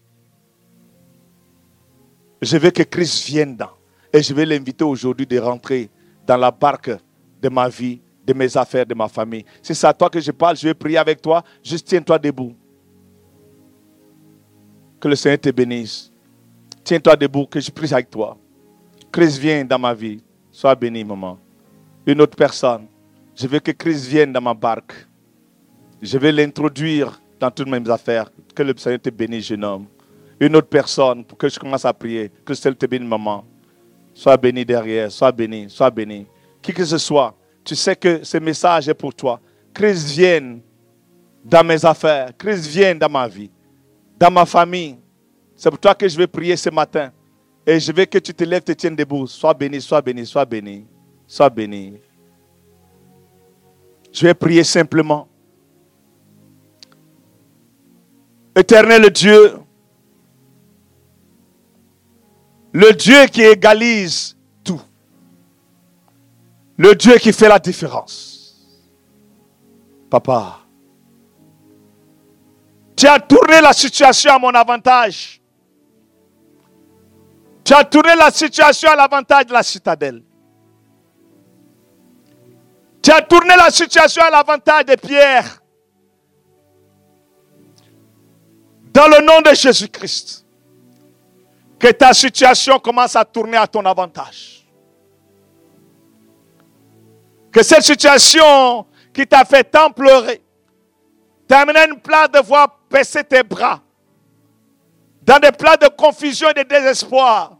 Je 2.42 2.58
veux 2.58 2.70
que 2.70 2.82
Christ 2.82 3.24
vienne 3.24 3.56
dans. 3.56 3.81
Et 4.12 4.22
je 4.22 4.34
vais 4.34 4.44
l'inviter 4.44 4.84
aujourd'hui 4.84 5.26
de 5.26 5.38
rentrer 5.38 5.88
dans 6.26 6.36
la 6.36 6.50
barque 6.50 6.90
de 7.40 7.48
ma 7.48 7.68
vie, 7.68 8.00
de 8.26 8.32
mes 8.32 8.56
affaires, 8.56 8.86
de 8.86 8.94
ma 8.94 9.08
famille. 9.08 9.44
C'est 9.62 9.84
à 9.84 9.92
toi 9.92 10.10
que 10.10 10.20
je 10.20 10.30
parle, 10.30 10.56
je 10.56 10.68
vais 10.68 10.74
prier 10.74 10.98
avec 10.98 11.20
toi. 11.20 11.42
Juste 11.62 11.88
tiens-toi 11.88 12.18
debout. 12.18 12.54
Que 15.00 15.08
le 15.08 15.16
Seigneur 15.16 15.40
te 15.40 15.50
bénisse. 15.50 16.12
Tiens-toi 16.84 17.16
debout, 17.16 17.46
que 17.46 17.58
je 17.58 17.70
prie 17.70 17.92
avec 17.92 18.10
toi. 18.10 18.36
Christ 19.10 19.38
vienne 19.38 19.66
dans 19.66 19.78
ma 19.78 19.94
vie. 19.94 20.22
Sois 20.50 20.74
béni, 20.74 21.04
maman. 21.04 21.38
Une 22.06 22.20
autre 22.20 22.36
personne. 22.36 22.86
Je 23.34 23.46
veux 23.46 23.60
que 23.60 23.70
Christ 23.70 24.06
vienne 24.06 24.32
dans 24.32 24.40
ma 24.40 24.54
barque. 24.54 25.06
Je 26.00 26.18
vais 26.18 26.32
l'introduire 26.32 27.20
dans 27.40 27.50
toutes 27.50 27.68
mes 27.68 27.90
affaires. 27.90 28.30
Que 28.54 28.62
le 28.62 28.74
Seigneur 28.76 29.00
te 29.00 29.10
bénisse, 29.10 29.46
jeune 29.46 29.64
homme. 29.64 29.86
Une 30.38 30.54
autre 30.56 30.68
personne 30.68 31.24
pour 31.24 31.38
que 31.38 31.48
je 31.48 31.58
commence 31.58 31.84
à 31.84 31.92
prier. 31.92 32.30
Que 32.44 32.52
le 32.52 32.54
Seigneur 32.54 32.78
te 32.78 32.86
bénisse, 32.86 33.08
maman. 33.08 33.44
Sois 34.14 34.36
béni 34.36 34.64
derrière. 34.64 35.10
Sois 35.10 35.32
béni. 35.32 35.68
Sois 35.68 35.90
béni 35.90 36.26
qui 36.62 36.72
que 36.72 36.84
ce 36.84 36.96
soit, 36.96 37.34
tu 37.64 37.74
sais 37.74 37.96
que 37.96 38.22
ce 38.22 38.38
message 38.38 38.88
est 38.88 38.94
pour 38.94 39.12
toi. 39.12 39.40
Christ 39.74 40.10
vienne 40.10 40.60
dans 41.44 41.64
mes 41.64 41.84
affaires. 41.84 42.30
Christ 42.38 42.66
vienne 42.66 42.98
dans 42.98 43.08
ma 43.08 43.26
vie, 43.26 43.50
dans 44.18 44.30
ma 44.30 44.46
famille. 44.46 44.96
C'est 45.56 45.68
pour 45.68 45.78
toi 45.78 45.94
que 45.94 46.08
je 46.08 46.16
vais 46.16 46.26
prier 46.26 46.56
ce 46.56 46.70
matin. 46.70 47.10
Et 47.66 47.78
je 47.78 47.92
veux 47.92 48.04
que 48.04 48.18
tu 48.18 48.32
te 48.32 48.44
lèves, 48.44 48.62
te 48.62 48.72
tiennes 48.72 48.96
debout. 48.96 49.26
Sois 49.26 49.54
béni, 49.54 49.80
sois 49.80 50.00
béni, 50.00 50.24
sois 50.24 50.44
béni. 50.44 50.86
Sois 51.26 51.50
béni. 51.50 51.98
Je 54.12 54.26
vais 54.26 54.34
prier 54.34 54.64
simplement. 54.64 55.28
Éternel 58.54 59.08
Dieu, 59.10 59.52
le 62.72 62.92
Dieu 62.92 63.26
qui 63.26 63.42
égalise 63.42 64.36
le 66.76 66.94
Dieu 66.94 67.16
qui 67.18 67.32
fait 67.32 67.48
la 67.48 67.58
différence. 67.58 68.56
Papa, 70.10 70.58
tu 72.96 73.06
as 73.06 73.20
tourné 73.20 73.60
la 73.60 73.72
situation 73.72 74.32
à 74.32 74.38
mon 74.38 74.50
avantage. 74.50 75.40
Tu 77.64 77.72
as 77.72 77.84
tourné 77.84 78.14
la 78.16 78.30
situation 78.30 78.90
à 78.90 78.96
l'avantage 78.96 79.46
de 79.46 79.52
la 79.52 79.62
citadelle. 79.62 80.22
Tu 83.00 83.10
as 83.10 83.22
tourné 83.22 83.54
la 83.56 83.70
situation 83.70 84.22
à 84.22 84.30
l'avantage 84.30 84.86
de 84.86 84.96
Pierre. 84.96 85.62
Dans 88.92 89.06
le 89.06 89.24
nom 89.24 89.40
de 89.40 89.54
Jésus-Christ, 89.54 90.41
que 91.82 91.88
ta 91.88 92.14
situation 92.14 92.78
commence 92.78 93.16
à 93.16 93.24
tourner 93.24 93.56
à 93.56 93.66
ton 93.66 93.84
avantage. 93.84 94.64
Que 97.50 97.60
cette 97.64 97.82
situation 97.82 98.86
qui 99.12 99.26
t'a 99.26 99.44
fait 99.44 99.64
tant 99.64 99.90
pleurer 99.90 100.40
t'a 101.48 101.58
amené 101.62 101.80
à 101.80 101.86
une 101.88 101.98
place 101.98 102.30
de 102.30 102.38
voir 102.38 102.78
baisser 102.88 103.24
tes 103.24 103.42
bras. 103.42 103.82
Dans 105.22 105.40
des 105.40 105.50
plats 105.50 105.76
de 105.76 105.88
confusion 105.88 106.50
et 106.50 106.54
de 106.54 106.62
désespoir. 106.62 107.58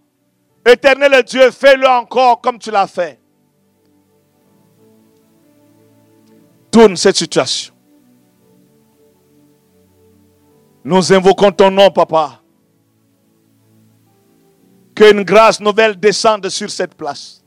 Éternel 0.65 1.25
Dieu, 1.25 1.51
fais-le 1.51 1.89
encore 1.89 2.41
comme 2.41 2.61
tu 2.61 2.71
l'as 2.71 2.87
fait. 2.87 3.19
Tourne 6.71 6.97
cette 6.97 7.17
situation. 7.17 7.75
Nous 10.85 11.13
invoquons 11.13 11.51
ton 11.51 11.73
nom, 11.73 11.91
papa. 11.91 12.42
Qu'une 14.95 15.23
grâce 15.23 15.61
nouvelle 15.61 15.99
descende 15.99 16.49
sur 16.49 16.71
cette 16.71 16.95
place. 16.95 17.43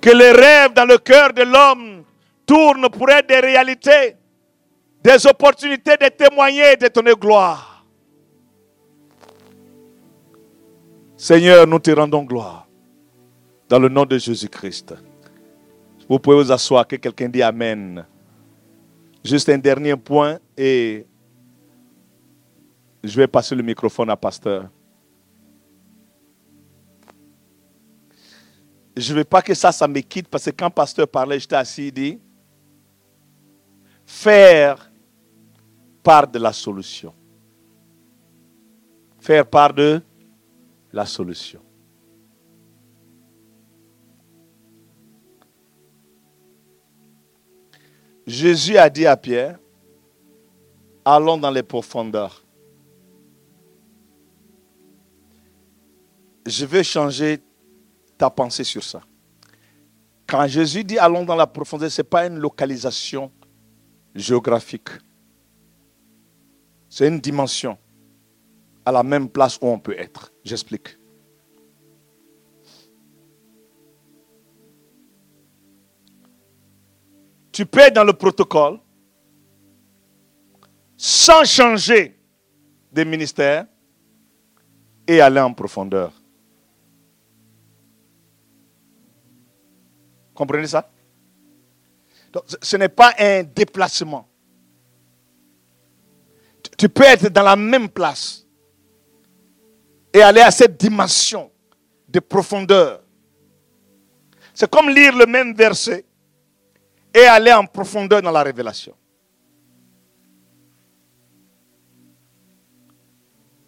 Que 0.00 0.10
les 0.10 0.32
rêves 0.32 0.72
dans 0.74 0.84
le 0.84 0.98
cœur 0.98 1.32
de 1.32 1.42
l'homme 1.42 2.04
tournent 2.46 2.88
pour 2.90 3.10
être 3.10 3.28
des 3.28 3.40
réalités, 3.40 4.16
des 5.02 5.26
opportunités 5.26 5.96
de 5.96 6.08
témoigner 6.08 6.76
de 6.76 6.88
ton 6.88 7.02
gloire. 7.14 7.84
Seigneur, 11.16 11.66
nous 11.66 11.78
te 11.78 11.90
rendons 11.92 12.24
gloire. 12.24 12.66
Dans 13.68 13.78
le 13.78 13.88
nom 13.88 14.04
de 14.04 14.18
Jésus-Christ. 14.18 14.94
Vous 16.08 16.18
pouvez 16.18 16.36
vous 16.36 16.52
asseoir, 16.52 16.86
que 16.86 16.96
quelqu'un 16.96 17.28
dit 17.28 17.42
Amen. 17.42 18.04
Juste 19.24 19.48
un 19.48 19.58
dernier 19.58 19.96
point 19.96 20.38
et 20.56 21.06
je 23.04 23.16
vais 23.16 23.28
passer 23.28 23.54
le 23.54 23.62
microphone 23.62 24.10
à 24.10 24.16
pasteur. 24.16 24.68
Je 28.96 29.12
ne 29.12 29.18
veux 29.18 29.24
pas 29.24 29.42
que 29.42 29.54
ça, 29.54 29.72
ça 29.72 29.88
me 29.88 30.00
quitte 30.00 30.28
parce 30.28 30.44
que 30.44 30.50
quand 30.50 30.66
le 30.66 30.72
pasteur 30.72 31.08
parlait, 31.08 31.40
j'étais 31.40 31.56
assis, 31.56 31.88
il 31.88 31.92
dit, 31.92 32.18
faire 34.04 34.90
part 36.02 36.28
de 36.28 36.38
la 36.38 36.52
solution. 36.52 37.14
Faire 39.20 39.46
part 39.46 39.72
de 39.72 40.02
la 40.92 41.06
solution. 41.06 41.60
Jésus 48.26 48.76
a 48.76 48.88
dit 48.88 49.06
à 49.06 49.16
Pierre, 49.16 49.58
allons 51.04 51.38
dans 51.38 51.50
les 51.50 51.62
profondeurs. 51.62 52.44
Je 56.46 56.64
vais 56.66 56.84
changer 56.84 57.40
ta 58.22 58.30
pensée 58.30 58.62
sur 58.62 58.84
ça. 58.84 59.00
Quand 60.28 60.46
Jésus 60.46 60.84
dit 60.84 60.96
allons 60.96 61.24
dans 61.24 61.34
la 61.34 61.48
profondeur, 61.48 61.90
ce 61.90 62.02
n'est 62.02 62.08
pas 62.08 62.24
une 62.24 62.38
localisation 62.38 63.32
géographique. 64.14 64.90
C'est 66.88 67.08
une 67.08 67.18
dimension 67.18 67.76
à 68.84 68.92
la 68.92 69.02
même 69.02 69.28
place 69.28 69.58
où 69.60 69.66
on 69.66 69.80
peut 69.80 69.98
être. 69.98 70.32
J'explique. 70.44 70.96
Tu 77.50 77.66
peux 77.66 77.80
être 77.80 77.96
dans 77.96 78.04
le 78.04 78.12
protocole 78.12 78.78
sans 80.96 81.42
changer 81.42 82.16
de 82.92 83.02
ministère 83.02 83.66
et 85.08 85.20
aller 85.20 85.40
en 85.40 85.52
profondeur. 85.52 86.21
Comprenez 90.34 90.66
ça? 90.66 90.90
Ce 92.62 92.76
n'est 92.76 92.88
pas 92.88 93.12
un 93.18 93.42
déplacement. 93.42 94.28
Tu 96.78 96.88
peux 96.88 97.04
être 97.04 97.28
dans 97.28 97.42
la 97.42 97.56
même 97.56 97.88
place 97.88 98.46
et 100.12 100.22
aller 100.22 100.40
à 100.40 100.50
cette 100.50 100.78
dimension 100.78 101.50
de 102.08 102.20
profondeur. 102.20 103.02
C'est 104.54 104.70
comme 104.70 104.88
lire 104.88 105.16
le 105.16 105.26
même 105.26 105.54
verset 105.54 106.04
et 107.14 107.24
aller 107.24 107.52
en 107.52 107.66
profondeur 107.66 108.22
dans 108.22 108.30
la 108.30 108.42
révélation. 108.42 108.94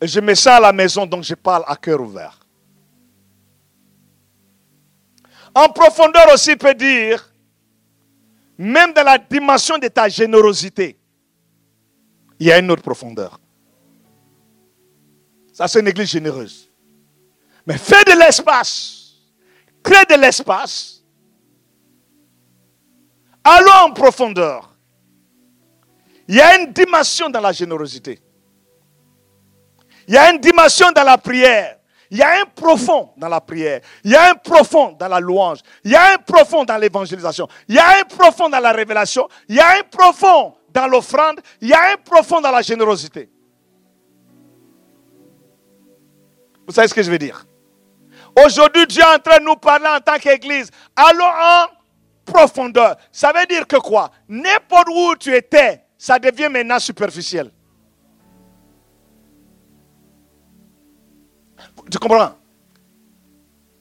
je 0.07 0.21
mets 0.21 0.35
ça 0.35 0.57
à 0.57 0.61
la 0.61 0.73
maison, 0.73 1.07
donc 1.07 1.25
je 1.25 1.35
parle 1.35 1.65
à 1.67 1.77
cœur 1.77 2.01
ouvert. 2.01 2.44
En 5.55 5.69
profondeur 5.69 6.33
aussi 6.33 6.57
peut 6.57 6.75
dire, 6.75 7.33
même 8.59 8.93
dans 8.93 9.05
la 9.05 9.19
dimension 9.19 9.79
de 9.79 9.89
ta 9.89 10.09
générosité, 10.09 10.99
il 12.39 12.49
y 12.49 12.53
a 12.53 12.59
une 12.59 12.71
autre 12.71 12.83
profondeur. 12.83 13.41
Ça, 15.53 15.69
c'est 15.69 15.81
une 15.81 15.89
église 15.89 16.11
généreuse. 16.11 16.69
Mais 17.67 17.79
fais 17.79 18.03
de 18.05 18.19
l'espace. 18.19 19.13
Crée 19.83 20.05
de 20.11 20.21
l'espace. 20.21 21.03
Allons 23.45 23.89
en 23.89 23.93
profondeur. 23.93 24.75
Il 26.27 26.35
y 26.35 26.41
a 26.41 26.59
une 26.61 26.73
dimension 26.73 27.29
dans 27.29 27.41
la 27.41 27.53
générosité. 27.53 28.19
Il 30.09 30.15
y 30.15 30.17
a 30.17 30.31
une 30.33 30.41
dimension 30.41 30.91
dans 30.93 31.05
la 31.05 31.19
prière. 31.19 31.79
Il 32.15 32.19
y 32.19 32.23
a 32.23 32.43
un 32.43 32.45
profond 32.45 33.11
dans 33.17 33.29
la 33.29 33.41
prière. 33.41 33.81
Il 34.05 34.13
y 34.13 34.15
a 34.15 34.31
un 34.31 34.35
profond 34.37 34.93
dans 34.93 35.09
la 35.09 35.19
louange. 35.19 35.59
Il 35.83 35.91
y 35.91 35.97
a 35.97 36.13
un 36.13 36.19
profond 36.19 36.63
dans 36.65 36.77
l'évangélisation. 36.77 37.49
Il 37.67 37.75
y 37.75 37.79
a 37.81 37.89
un 37.99 38.05
profond 38.05 38.49
dans 38.49 38.61
la 38.61 38.71
révélation. 38.71 39.27
Il 39.49 39.57
y 39.57 39.59
a 39.59 39.79
un 39.81 39.83
profond 39.91 40.55
dans 40.73 40.87
l'offrande. 40.87 41.41
Il 41.61 41.71
y 41.71 41.73
a 41.73 41.93
un 41.93 41.97
profond 41.97 42.41
dans 42.41 42.53
la 42.53 42.63
générosité. 42.63 43.29
Vous 46.65 46.73
savez 46.73 46.87
ce 46.87 46.95
que 46.95 47.03
je 47.03 47.11
veux 47.11 47.19
dire? 47.19 47.45
Aujourd'hui, 48.47 48.87
Dieu 48.87 49.03
est 49.03 49.17
en 49.17 49.19
train 49.19 49.39
de 49.41 49.45
nous 49.45 49.57
parler 49.57 49.89
en 49.89 49.99
tant 49.99 50.17
qu'Église. 50.17 50.71
Allons 50.95 51.25
en 51.25 51.67
profondeur. 52.25 52.95
Ça 53.11 53.33
veut 53.33 53.47
dire 53.47 53.67
que 53.67 53.79
quoi? 53.79 54.13
N'importe 54.29 54.87
où 54.89 55.17
tu 55.17 55.35
étais, 55.35 55.83
ça 55.99 56.21
devient 56.21 56.49
maintenant 56.49 56.79
superficiel. 56.79 57.51
Tu 61.95 61.99
comprends? 62.01 62.33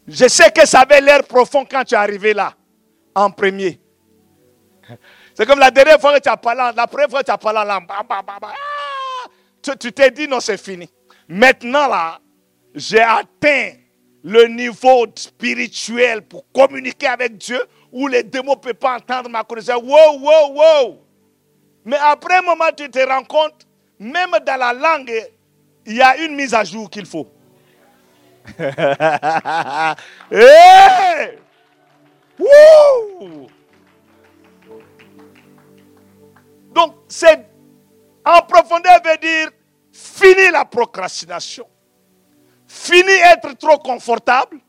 Je 0.07 0.27
sais 0.27 0.51
que 0.51 0.67
ça 0.67 0.81
avait 0.81 1.01
l'air 1.01 1.23
profond 1.23 1.65
quand 1.65 1.83
tu 1.83 1.95
es 1.95 1.97
arrivé 1.97 2.31
là, 2.35 2.53
en 3.15 3.31
premier. 3.31 3.81
C'est 5.33 5.47
comme 5.47 5.57
la 5.57 5.71
dernière 5.71 5.99
fois 5.99 6.13
que 6.13 6.21
tu 6.21 6.29
as 6.29 6.37
parlé, 6.37 6.61
la 6.75 6.85
première 6.85 7.09
fois 7.09 7.21
que 7.21 7.25
tu 7.25 7.31
as 7.31 7.39
parlé 7.39 7.65
là, 7.65 7.81
ah! 7.89 9.25
tu 9.79 9.91
t'es 9.91 10.11
dit 10.11 10.27
non, 10.27 10.39
c'est 10.39 10.63
fini. 10.63 10.87
Maintenant 11.27 11.87
là, 11.87 12.19
j'ai 12.75 13.01
atteint 13.01 13.71
le 14.23 14.45
niveau 14.45 15.07
spirituel 15.15 16.21
pour 16.21 16.45
communiquer 16.51 17.07
avec 17.07 17.35
Dieu 17.39 17.63
où 17.91 18.07
les 18.07 18.21
démons 18.21 18.53
ne 18.53 18.59
peuvent 18.59 18.75
pas 18.75 18.97
entendre 18.97 19.27
ma 19.27 19.43
connaissance. 19.43 19.81
Wow, 19.81 20.19
wow, 20.19 20.53
wow. 20.53 20.99
Mais 21.83 21.97
après 21.97 22.35
un 22.35 22.43
moment, 22.43 22.69
tu 22.77 22.87
te 22.91 22.99
rends 22.99 23.23
compte, 23.23 23.65
même 23.97 24.35
dans 24.45 24.59
la 24.59 24.71
langue, 24.71 25.11
il 25.87 25.95
y 25.95 26.01
a 26.03 26.15
une 26.17 26.35
mise 26.35 26.53
à 26.53 26.63
jour 26.63 26.91
qu'il 26.91 27.07
faut. 27.07 27.27
Donc, 36.73 36.95
c'est 37.07 37.45
en 38.25 38.41
profondeur 38.41 38.99
veut 39.03 39.17
dire 39.17 39.49
fini 39.91 40.49
la 40.51 40.65
procrastination. 40.65 41.67
Fini 42.67 43.11
être 43.11 43.53
trop 43.57 43.77
confortable. 43.77 44.59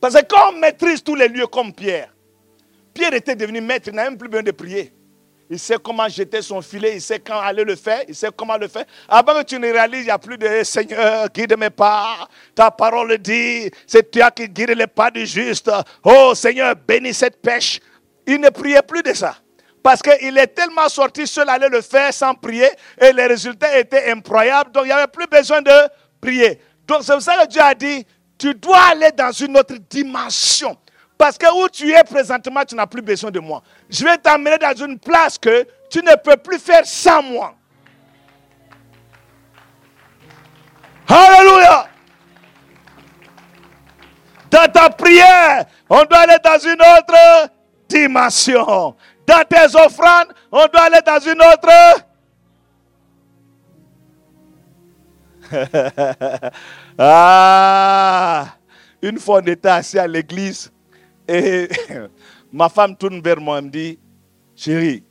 Parce 0.00 0.14
que 0.14 0.26
quand 0.26 0.50
on 0.50 0.58
maîtrise 0.58 1.02
tous 1.02 1.14
les 1.14 1.28
lieux 1.28 1.46
comme 1.46 1.72
Pierre, 1.72 2.14
Pierre 2.92 3.14
était 3.14 3.34
devenu 3.34 3.60
maître, 3.60 3.88
il 3.88 3.94
n'a 3.94 4.04
même 4.04 4.18
plus 4.18 4.28
besoin 4.28 4.42
de 4.42 4.52
prier. 4.52 4.92
Il 5.54 5.60
sait 5.60 5.76
comment 5.80 6.08
jeter 6.08 6.42
son 6.42 6.60
filet, 6.60 6.96
il 6.96 7.00
sait 7.00 7.20
quand 7.20 7.38
aller 7.38 7.62
le 7.62 7.76
faire, 7.76 8.02
il 8.08 8.14
sait 8.16 8.28
comment 8.36 8.56
le 8.56 8.66
faire. 8.66 8.84
Avant 9.08 9.34
que 9.34 9.44
tu 9.44 9.56
ne 9.56 9.70
réalises, 9.72 10.00
il 10.00 10.06
n'y 10.06 10.10
a 10.10 10.18
plus 10.18 10.36
de 10.36 10.64
Seigneur, 10.64 11.28
guide 11.32 11.56
mes 11.56 11.70
pas. 11.70 12.28
Ta 12.56 12.72
parole 12.72 13.16
dit, 13.18 13.70
c'est 13.86 14.10
toi 14.10 14.32
qui 14.32 14.48
guide 14.48 14.70
les 14.70 14.88
pas 14.88 15.12
du 15.12 15.24
juste. 15.24 15.70
Oh 16.02 16.34
Seigneur, 16.34 16.74
bénis 16.74 17.14
cette 17.14 17.40
pêche. 17.40 17.78
Il 18.26 18.40
ne 18.40 18.48
priait 18.48 18.82
plus 18.82 19.04
de 19.04 19.12
ça. 19.14 19.36
Parce 19.80 20.02
qu'il 20.02 20.36
est 20.36 20.48
tellement 20.48 20.88
sorti 20.88 21.24
seul 21.24 21.48
aller 21.48 21.68
le 21.68 21.82
faire 21.82 22.12
sans 22.12 22.34
prier 22.34 22.68
et 23.00 23.12
les 23.12 23.26
résultats 23.28 23.78
étaient 23.78 24.10
incroyables. 24.10 24.72
Donc 24.72 24.86
il 24.86 24.88
n'y 24.88 24.92
avait 24.92 25.06
plus 25.06 25.28
besoin 25.28 25.62
de 25.62 25.70
prier. 26.20 26.58
Donc 26.84 27.04
c'est 27.04 27.12
pour 27.12 27.22
ça 27.22 27.44
que 27.44 27.46
Dieu 27.46 27.62
a 27.62 27.76
dit, 27.76 28.04
tu 28.36 28.52
dois 28.54 28.86
aller 28.90 29.12
dans 29.12 29.30
une 29.30 29.56
autre 29.56 29.76
dimension. 29.88 30.76
Parce 31.24 31.38
que 31.38 31.46
où 31.54 31.66
tu 31.70 31.90
es 31.90 32.04
présentement, 32.04 32.66
tu 32.66 32.74
n'as 32.74 32.86
plus 32.86 33.00
besoin 33.00 33.30
de 33.30 33.40
moi. 33.40 33.62
Je 33.88 34.04
vais 34.04 34.18
t'amener 34.18 34.58
dans 34.58 34.74
une 34.74 34.98
place 34.98 35.38
que 35.38 35.66
tu 35.88 36.00
ne 36.00 36.14
peux 36.16 36.36
plus 36.36 36.58
faire 36.58 36.84
sans 36.84 37.22
moi. 37.22 37.54
Alléluia. 41.08 41.88
Dans 44.50 44.70
ta 44.70 44.90
prière, 44.90 45.64
on 45.88 46.04
doit 46.04 46.18
aller 46.18 46.36
dans 46.44 46.58
une 46.58 46.82
autre 46.82 47.48
dimension. 47.88 48.94
Dans 49.26 49.44
tes 49.48 49.74
offrandes, 49.76 50.34
on 50.52 50.66
doit 50.66 50.82
aller 50.82 51.00
dans 51.06 51.20
une 51.20 51.40
autre. 51.40 51.70
ah, 56.98 58.44
une 59.00 59.18
fois 59.18 59.40
on 59.42 59.46
était 59.46 59.70
assis 59.70 59.98
à 59.98 60.06
l'église 60.06 60.70
et 61.28 61.68
ma 62.52 62.68
femme 62.68 62.96
tourne 62.96 63.20
vers 63.20 63.40
moi 63.40 63.58
et 63.58 63.62
me 63.62 63.70
dit, 63.70 63.98
chérie, 64.56 65.02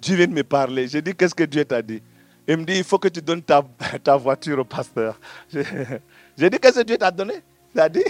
Dieu 0.00 0.16
vient 0.16 0.26
de 0.26 0.32
me 0.32 0.44
parler. 0.44 0.88
J'ai 0.88 1.02
dit, 1.02 1.14
qu'est-ce 1.14 1.34
que 1.34 1.44
Dieu 1.44 1.64
t'a 1.64 1.80
dit? 1.80 2.02
Il 2.46 2.56
me 2.56 2.64
dit, 2.64 2.78
il 2.78 2.84
faut 2.84 2.98
que 2.98 3.08
tu 3.08 3.22
donnes 3.22 3.42
ta, 3.42 3.62
ta 4.02 4.16
voiture 4.16 4.58
au 4.58 4.64
pasteur. 4.64 5.18
J'ai 5.52 6.50
dit, 6.50 6.58
qu'est-ce 6.58 6.80
que 6.80 6.84
Dieu 6.84 6.98
t'a 6.98 7.10
donné? 7.10 7.34
Il 7.74 7.80
a 7.80 7.88
dit, 7.88 8.04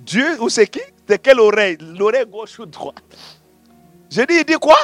Dieu, 0.00 0.40
ou 0.40 0.48
c'est 0.48 0.66
qui? 0.66 0.80
De 1.06 1.16
quelle 1.16 1.40
oreille? 1.40 1.78
L'oreille 1.80 2.26
gauche 2.26 2.58
ou 2.58 2.66
droite? 2.66 3.02
J'ai 4.08 4.26
dit, 4.26 4.34
il 4.34 4.44
dit 4.44 4.54
quoi? 4.54 4.78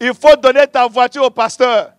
Il 0.00 0.12
faut 0.14 0.36
donner 0.36 0.66
ta 0.66 0.86
voiture 0.86 1.24
au 1.24 1.30
pasteur. 1.30 1.92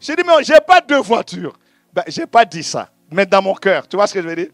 J'ai 0.00 0.14
dit, 0.14 0.22
mais 0.26 0.42
je 0.44 0.52
n'ai 0.52 0.60
pas 0.60 0.80
deux 0.80 1.00
voitures. 1.00 1.58
Ben, 1.92 2.02
je 2.06 2.20
n'ai 2.20 2.26
pas 2.26 2.44
dit 2.44 2.62
ça, 2.62 2.90
mais 3.10 3.24
dans 3.24 3.40
mon 3.40 3.54
cœur. 3.54 3.88
Tu 3.88 3.96
vois 3.96 4.06
ce 4.06 4.14
que 4.14 4.22
je 4.22 4.28
veux 4.28 4.36
dire? 4.36 4.50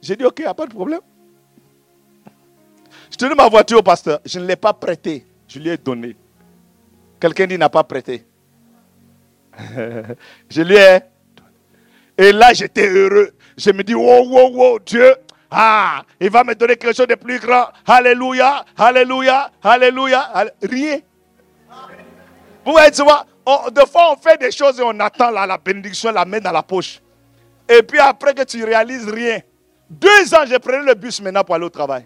J'ai 0.00 0.16
dit, 0.16 0.24
ok, 0.24 0.38
il 0.38 0.42
n'y 0.42 0.48
a 0.48 0.54
pas 0.54 0.66
de 0.66 0.72
problème. 0.72 1.00
Je 3.10 3.16
donne 3.16 3.34
ma 3.36 3.48
voiture 3.48 3.78
au 3.78 3.82
pasteur. 3.82 4.20
Je 4.24 4.38
ne 4.38 4.46
l'ai 4.46 4.56
pas 4.56 4.72
prêtée. 4.72 5.24
Je 5.48 5.58
lui 5.58 5.70
ai 5.70 5.76
donné. 5.76 6.16
Quelqu'un 7.20 7.46
dit 7.46 7.58
n'a 7.58 7.68
pas 7.68 7.84
prêté. 7.84 8.24
je 10.50 10.62
lui 10.62 10.76
ai. 10.76 11.00
Et 12.18 12.32
là, 12.32 12.52
j'étais 12.52 12.88
heureux. 12.88 13.30
Je 13.56 13.70
me 13.70 13.82
dis, 13.82 13.94
wow, 13.94 14.26
wow, 14.28 14.50
wow, 14.50 14.78
Dieu, 14.80 15.14
ah, 15.50 16.02
il 16.20 16.30
va 16.30 16.44
me 16.44 16.54
donner 16.54 16.76
quelque 16.76 16.96
chose 16.96 17.06
de 17.06 17.14
plus 17.14 17.38
grand. 17.38 17.68
Alléluia, 17.86 18.64
alléluia, 18.76 19.50
alléluia. 19.62 20.28
Rien. 20.62 20.98
Vous 22.64 22.72
voyez, 22.72 22.90
tu 22.90 23.02
vois, 23.02 23.24
de 23.70 23.80
fois 23.86 24.12
on 24.12 24.16
fait 24.16 24.38
des 24.38 24.50
choses 24.50 24.80
et 24.80 24.82
on 24.82 24.98
attend 24.98 25.30
la 25.30 25.56
bénédiction, 25.56 26.10
la 26.10 26.24
main 26.24 26.40
dans 26.40 26.50
la 26.52 26.62
poche. 26.62 27.00
Et 27.68 27.82
puis 27.82 27.98
après 27.98 28.34
que 28.34 28.42
tu 28.42 28.64
réalises 28.64 29.08
rien. 29.08 29.40
Deux 29.88 30.34
ans, 30.34 30.44
j'ai 30.46 30.58
pris 30.58 30.84
le 30.84 30.94
bus 30.94 31.20
maintenant 31.20 31.44
pour 31.44 31.54
aller 31.54 31.64
au 31.64 31.70
travail. 31.70 32.04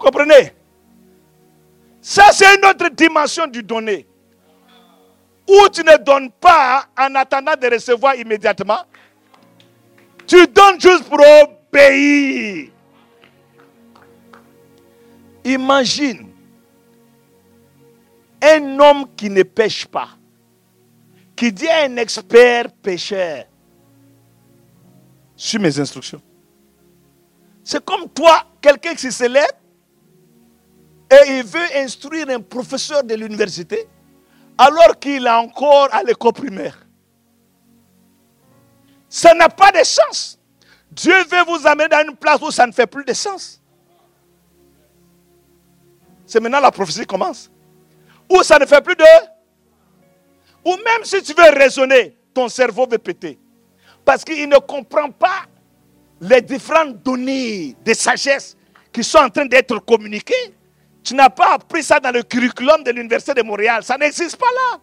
Comprenez? 0.00 0.52
Ça, 2.00 2.32
c'est 2.32 2.56
une 2.56 2.64
autre 2.64 2.88
dimension 2.88 3.46
du 3.46 3.62
donner. 3.62 4.06
Où 5.46 5.68
tu 5.68 5.82
ne 5.84 5.96
donnes 5.98 6.30
pas 6.30 6.86
en 6.98 7.14
attendant 7.14 7.54
de 7.54 7.68
recevoir 7.68 8.14
immédiatement. 8.14 8.80
Tu 10.26 10.46
donnes 10.46 10.80
juste 10.80 11.04
pour 11.04 11.20
obéir. 11.20 12.70
Imagine 15.44 16.28
un 18.42 18.78
homme 18.78 19.06
qui 19.16 19.28
ne 19.28 19.42
pêche 19.42 19.86
pas, 19.86 20.10
qui 21.36 21.52
dit 21.52 21.68
à 21.68 21.84
un 21.84 21.96
expert 21.96 22.70
pêcheur, 22.82 23.44
suis 25.36 25.58
mes 25.58 25.78
instructions. 25.78 26.22
C'est 27.64 27.84
comme 27.84 28.08
toi, 28.08 28.44
quelqu'un 28.60 28.94
qui 28.94 29.10
se 29.10 29.24
lève 29.24 29.59
et 31.10 31.38
il 31.38 31.44
veut 31.44 31.76
instruire 31.76 32.28
un 32.30 32.40
professeur 32.40 33.02
de 33.02 33.14
l'université 33.14 33.88
alors 34.56 34.98
qu'il 34.98 35.26
est 35.26 35.30
encore 35.30 35.88
à 35.92 36.02
l'école 36.02 36.32
primaire. 36.32 36.86
Ça 39.08 39.34
n'a 39.34 39.48
pas 39.48 39.72
de 39.72 39.82
sens. 39.82 40.38
Dieu 40.92 41.14
veut 41.24 41.44
vous 41.46 41.66
amener 41.66 41.88
dans 41.88 42.04
une 42.08 42.16
place 42.16 42.40
où 42.42 42.50
ça 42.50 42.66
ne 42.66 42.72
fait 42.72 42.86
plus 42.86 43.04
de 43.04 43.12
sens. 43.12 43.60
C'est 46.26 46.38
maintenant 46.38 46.60
la 46.60 46.70
prophétie 46.70 47.06
commence. 47.06 47.50
Où 48.30 48.42
ça 48.42 48.58
ne 48.58 48.66
fait 48.66 48.80
plus 48.80 48.94
de... 48.94 49.04
Ou 50.64 50.76
même 50.76 51.04
si 51.04 51.22
tu 51.22 51.32
veux 51.32 51.58
raisonner, 51.58 52.16
ton 52.32 52.48
cerveau 52.48 52.86
veut 52.86 52.98
péter. 52.98 53.38
Parce 54.04 54.24
qu'il 54.24 54.48
ne 54.48 54.58
comprend 54.58 55.10
pas 55.10 55.46
les 56.20 56.40
différentes 56.42 57.02
données 57.02 57.74
de 57.84 57.94
sagesse 57.94 58.56
qui 58.92 59.02
sont 59.02 59.18
en 59.18 59.30
train 59.30 59.46
d'être 59.46 59.78
communiquées. 59.78 60.54
Tu 61.02 61.14
n'as 61.14 61.30
pas 61.30 61.54
appris 61.54 61.82
ça 61.82 61.98
dans 61.98 62.10
le 62.10 62.22
curriculum 62.22 62.82
de 62.82 62.90
l'Université 62.90 63.34
de 63.34 63.42
Montréal. 63.42 63.82
Ça 63.82 63.96
n'existe 63.96 64.36
pas 64.36 64.46
là. 64.46 64.80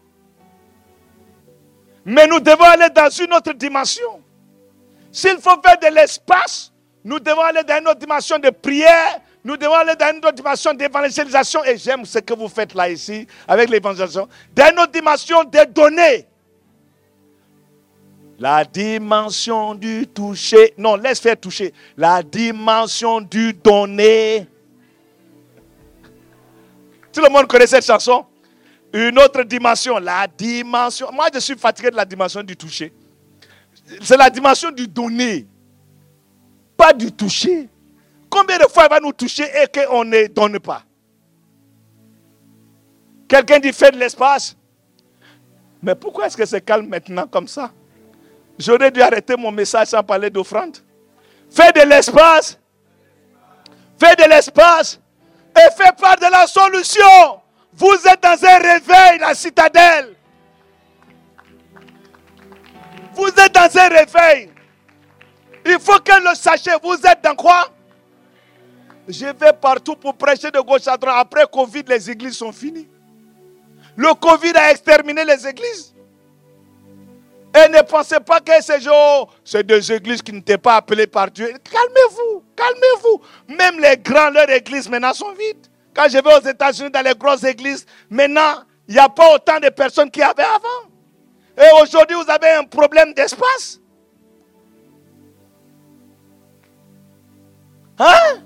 Mais 2.06 2.26
nous 2.26 2.40
devons 2.40 2.64
aller 2.64 2.90
dans 2.90 3.10
une 3.10 3.34
autre 3.34 3.54
dimension. 3.54 4.22
S'il 5.12 5.38
faut 5.40 5.62
faire 5.64 5.78
de 5.80 5.94
l'espace, 5.94 6.72
nous 7.04 7.20
devons 7.20 7.42
aller 7.42 7.64
dans 7.64 7.78
une 7.80 7.88
autre 7.88 8.00
dimension 8.00 8.40
de 8.40 8.50
prière. 8.50 9.20
Nous 9.44 9.58
devons 9.58 9.74
aller 9.74 9.96
dans 9.96 10.10
une 10.12 10.18
autre 10.18 10.34
dimension 10.34 10.74
d'évangélisation. 10.74 11.64
Et 11.64 11.78
j'aime 11.78 12.06
ce 12.06 12.20
que 12.20 12.34
vous 12.34 12.48
faites 12.48 12.74
là 12.74 12.90
ici 12.90 13.28
avec 13.48 13.70
l'évangélisation. 13.70 14.28
Dans 14.56 14.70
une 14.72 14.80
autre 14.80 14.92
dimension 14.92 15.44
de 15.44 15.66
données. 15.66 16.28
La 18.40 18.64
dimension 18.66 19.74
du 19.74 20.08
toucher. 20.08 20.74
Non, 20.78 20.96
laisse 20.96 21.20
faire 21.20 21.38
toucher. 21.40 21.74
La 21.98 22.22
dimension 22.22 23.22
du 23.22 23.54
donner. 23.54 24.48
Tout 27.18 27.24
le 27.24 27.30
monde 27.30 27.48
connaît 27.48 27.66
cette 27.66 27.84
chanson 27.84 28.28
Une 28.94 29.18
autre 29.18 29.42
dimension. 29.42 29.98
La 29.98 30.28
dimension. 30.28 31.12
Moi, 31.12 31.30
je 31.34 31.40
suis 31.40 31.56
fatigué 31.56 31.90
de 31.90 31.96
la 31.96 32.06
dimension 32.06 32.44
du 32.44 32.56
toucher. 32.56 32.94
C'est 34.04 34.16
la 34.18 34.30
dimension 34.30 34.70
du 34.70 34.88
donner. 34.88 35.48
Pas 36.78 36.94
du 36.94 37.12
toucher. 37.12 37.70
Combien 38.30 38.60
de 38.60 38.66
fois 38.66 38.84
il 38.86 38.90
va 38.92 39.00
nous 39.00 39.14
toucher 39.14 39.46
et 39.46 39.66
qu'on 39.68 40.04
ne 40.04 40.28
donne 40.28 40.60
pas? 40.60 40.84
Quelqu'un 43.28 43.58
dit 43.58 43.74
fait 43.74 43.90
de 43.90 43.98
l'espace. 43.98 44.56
Mais 45.82 45.96
pourquoi 45.96 46.28
est-ce 46.28 46.38
que 46.38 46.46
c'est 46.46 46.62
calme 46.62 46.86
maintenant 46.86 47.26
comme 47.26 47.48
ça? 47.48 47.72
J'aurais 48.60 48.92
dû 48.92 49.02
arrêter 49.02 49.36
mon 49.36 49.52
message 49.52 49.88
sans 49.88 50.04
parler 50.04 50.30
d'offrande. 50.30 50.78
Fais 51.50 51.72
de 51.72 51.82
l'espace. 51.90 52.60
Fais 54.00 54.16
de 54.16 54.30
l'espace. 54.30 55.00
Et 55.58 55.72
fais 55.76 55.92
part 56.00 56.18
de 56.18 56.32
la 56.32 56.46
solution. 56.46 57.42
Vous 57.74 57.96
êtes 58.06 58.22
dans 58.22 58.46
un 58.46 58.58
réveil, 58.58 59.20
la 59.20 59.34
citadelle. 59.34 60.16
Vous 63.14 63.28
êtes 63.28 63.54
dans 63.54 63.78
un 63.80 63.88
réveil. 63.88 64.52
Il 65.66 65.80
faut 65.80 66.00
que 66.00 66.30
le 66.30 66.36
sachiez. 66.36 66.74
Vous 66.82 66.96
êtes 66.96 67.24
dans 67.24 67.36
quoi? 67.36 67.70
Je 69.08 69.26
vais 69.26 69.54
partout 69.54 69.96
pour 69.96 70.16
prêcher 70.16 70.52
de 70.52 70.60
gauche 70.60 70.88
à 70.88 70.98
droite. 70.98 71.16
Après 71.18 71.46
Covid, 71.52 71.84
les 71.88 72.12
églises 72.12 72.38
sont 72.38 72.52
finies. 72.52 72.88
Le 73.96 74.14
Covid 74.14 74.54
a 74.56 74.72
exterminé 74.72 75.26
les 75.26 75.48
églises. 75.48 75.96
Et 77.56 77.70
ne 77.70 77.82
pensez 77.82 78.20
pas 78.20 78.40
que 78.40 78.62
ces 78.62 78.80
gens, 78.80 79.28
c'est 79.44 79.66
des 79.66 79.92
églises 79.92 80.22
qui 80.22 80.32
n'étaient 80.32 80.58
pas 80.58 80.76
appelées 80.76 81.08
par 81.08 81.32
Dieu. 81.32 81.52
Calmez-vous, 81.64 82.44
calmez-vous. 82.58 83.22
Même 83.56 83.80
les 83.80 83.98
grands, 83.98 84.32
leurs 84.32 84.50
églises 84.50 84.90
maintenant 84.90 85.14
sont 85.14 85.32
vides. 85.34 85.68
Quand 85.94 86.08
je 86.10 86.18
vais 86.18 86.36
aux 86.36 86.48
États-Unis 86.48 86.92
dans 86.92 87.04
les 87.04 87.16
grosses 87.16 87.44
églises, 87.44 87.86
maintenant, 88.10 88.64
il 88.88 88.96
n'y 88.96 89.00
a 89.00 89.10
pas 89.10 89.34
autant 89.34 89.60
de 89.60 89.70
personnes 89.70 90.12
qu'il 90.12 90.22
y 90.22 90.26
avait 90.26 90.44
avant. 90.44 90.90
Et 91.58 91.82
aujourd'hui, 91.82 92.16
vous 92.16 92.30
avez 92.30 92.52
un 92.52 92.64
problème 92.64 93.14
d'espace. 93.14 93.80
Hein? 98.00 98.44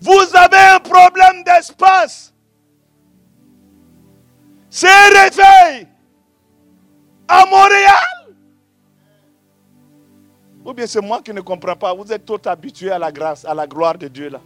Vous 0.00 0.36
avez 0.36 0.74
un 0.74 0.80
problème 0.80 1.44
d'espace. 1.44 2.32
C'est 4.70 5.08
réveil 5.08 5.86
à 7.28 7.46
Montréal. 7.46 8.13
Ou 10.64 10.72
bien 10.72 10.86
c'est 10.86 11.00
moi 11.00 11.20
qui 11.22 11.32
ne 11.32 11.40
comprends 11.40 11.76
pas. 11.76 11.92
Vous 11.92 12.10
êtes 12.10 12.24
trop 12.24 12.40
habitué 12.46 12.90
à 12.90 12.98
la 12.98 13.12
grâce, 13.12 13.44
à 13.44 13.52
la 13.52 13.66
gloire 13.66 13.98
de 13.98 14.08
Dieu 14.08 14.30
là. 14.30 14.40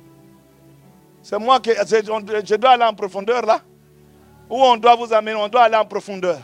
C'est 1.23 1.39
moi 1.39 1.61
qui. 1.61 1.71
Je 1.71 2.55
dois 2.57 2.71
aller 2.71 2.85
en 2.85 2.95
profondeur 2.95 3.45
là. 3.45 3.61
Où 4.51 4.57
on 4.63 4.77
doit 4.77 4.97
vous 4.97 5.13
amener, 5.13 5.35
on 5.35 5.49
doit 5.49 5.63
aller 5.63 5.77
en 5.77 5.85
profondeur. 5.85 6.39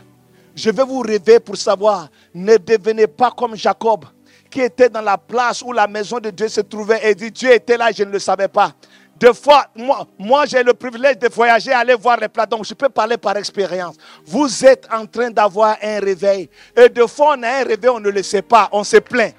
Je 0.55 0.69
vais 0.69 0.83
vous 0.83 0.99
rêver 0.99 1.39
pour 1.39 1.57
savoir. 1.57 2.07
Ne 2.33 2.55
devenez 2.57 3.07
pas 3.07 3.31
comme 3.31 3.55
Jacob, 3.55 4.05
qui 4.49 4.61
était 4.61 4.89
dans 4.89 5.01
la 5.01 5.17
place 5.17 5.61
où 5.61 5.73
la 5.73 5.87
maison 5.87 6.19
de 6.19 6.29
Dieu 6.29 6.47
se 6.47 6.61
trouvait 6.61 6.99
et 7.03 7.15
dit 7.15 7.31
Dieu 7.31 7.51
était 7.51 7.77
là, 7.77 7.91
je 7.91 8.03
ne 8.03 8.11
le 8.11 8.19
savais 8.19 8.47
pas. 8.47 8.73
Des 9.17 9.33
fois, 9.33 9.65
moi, 9.75 10.05
moi 10.19 10.45
j'ai 10.45 10.61
le 10.61 10.73
privilège 10.73 11.17
de 11.17 11.29
voyager, 11.29 11.71
aller 11.71 11.95
voir 11.95 12.17
les 12.17 12.27
plats. 12.27 12.45
Donc, 12.45 12.65
je 12.65 12.73
peux 12.73 12.89
parler 12.89 13.17
par 13.17 13.35
expérience. 13.37 13.95
Vous 14.25 14.65
êtes 14.65 14.87
en 14.91 15.05
train 15.05 15.31
d'avoir 15.31 15.77
un 15.81 15.99
réveil. 15.99 16.49
Et 16.75 16.89
des 16.89 17.07
fois, 17.07 17.35
on 17.37 17.43
a 17.43 17.47
un 17.47 17.63
réveil, 17.63 17.89
on 17.89 17.99
ne 17.99 18.09
le 18.09 18.23
sait 18.23 18.41
pas. 18.41 18.69
On 18.71 18.83
se 18.83 18.97
plaint. 18.97 19.33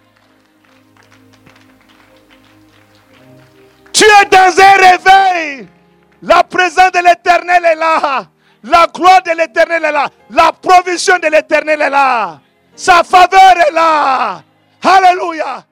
Tu 3.97 4.05
es 4.05 4.27
dans 4.27 4.61
un 4.61 4.91
réveil. 4.91 5.67
La 6.21 6.45
présence 6.45 6.93
de 6.93 6.99
l'éternel 6.99 7.65
est 7.65 7.77
là. 7.77 8.27
La 8.63 8.87
gloire 8.95 9.23
de 9.23 9.31
l'éternel 9.31 9.87
est 9.87 9.93
là. 9.93 10.07
La 10.29 10.53
provision 10.53 11.19
de 11.19 11.29
l'éternel 11.29 11.81
est 11.81 11.89
là. 11.89 12.39
Sa 12.75 13.03
faveur 13.03 13.57
est 13.67 13.73
là. 13.73 14.43
Alléluia. 14.83 15.65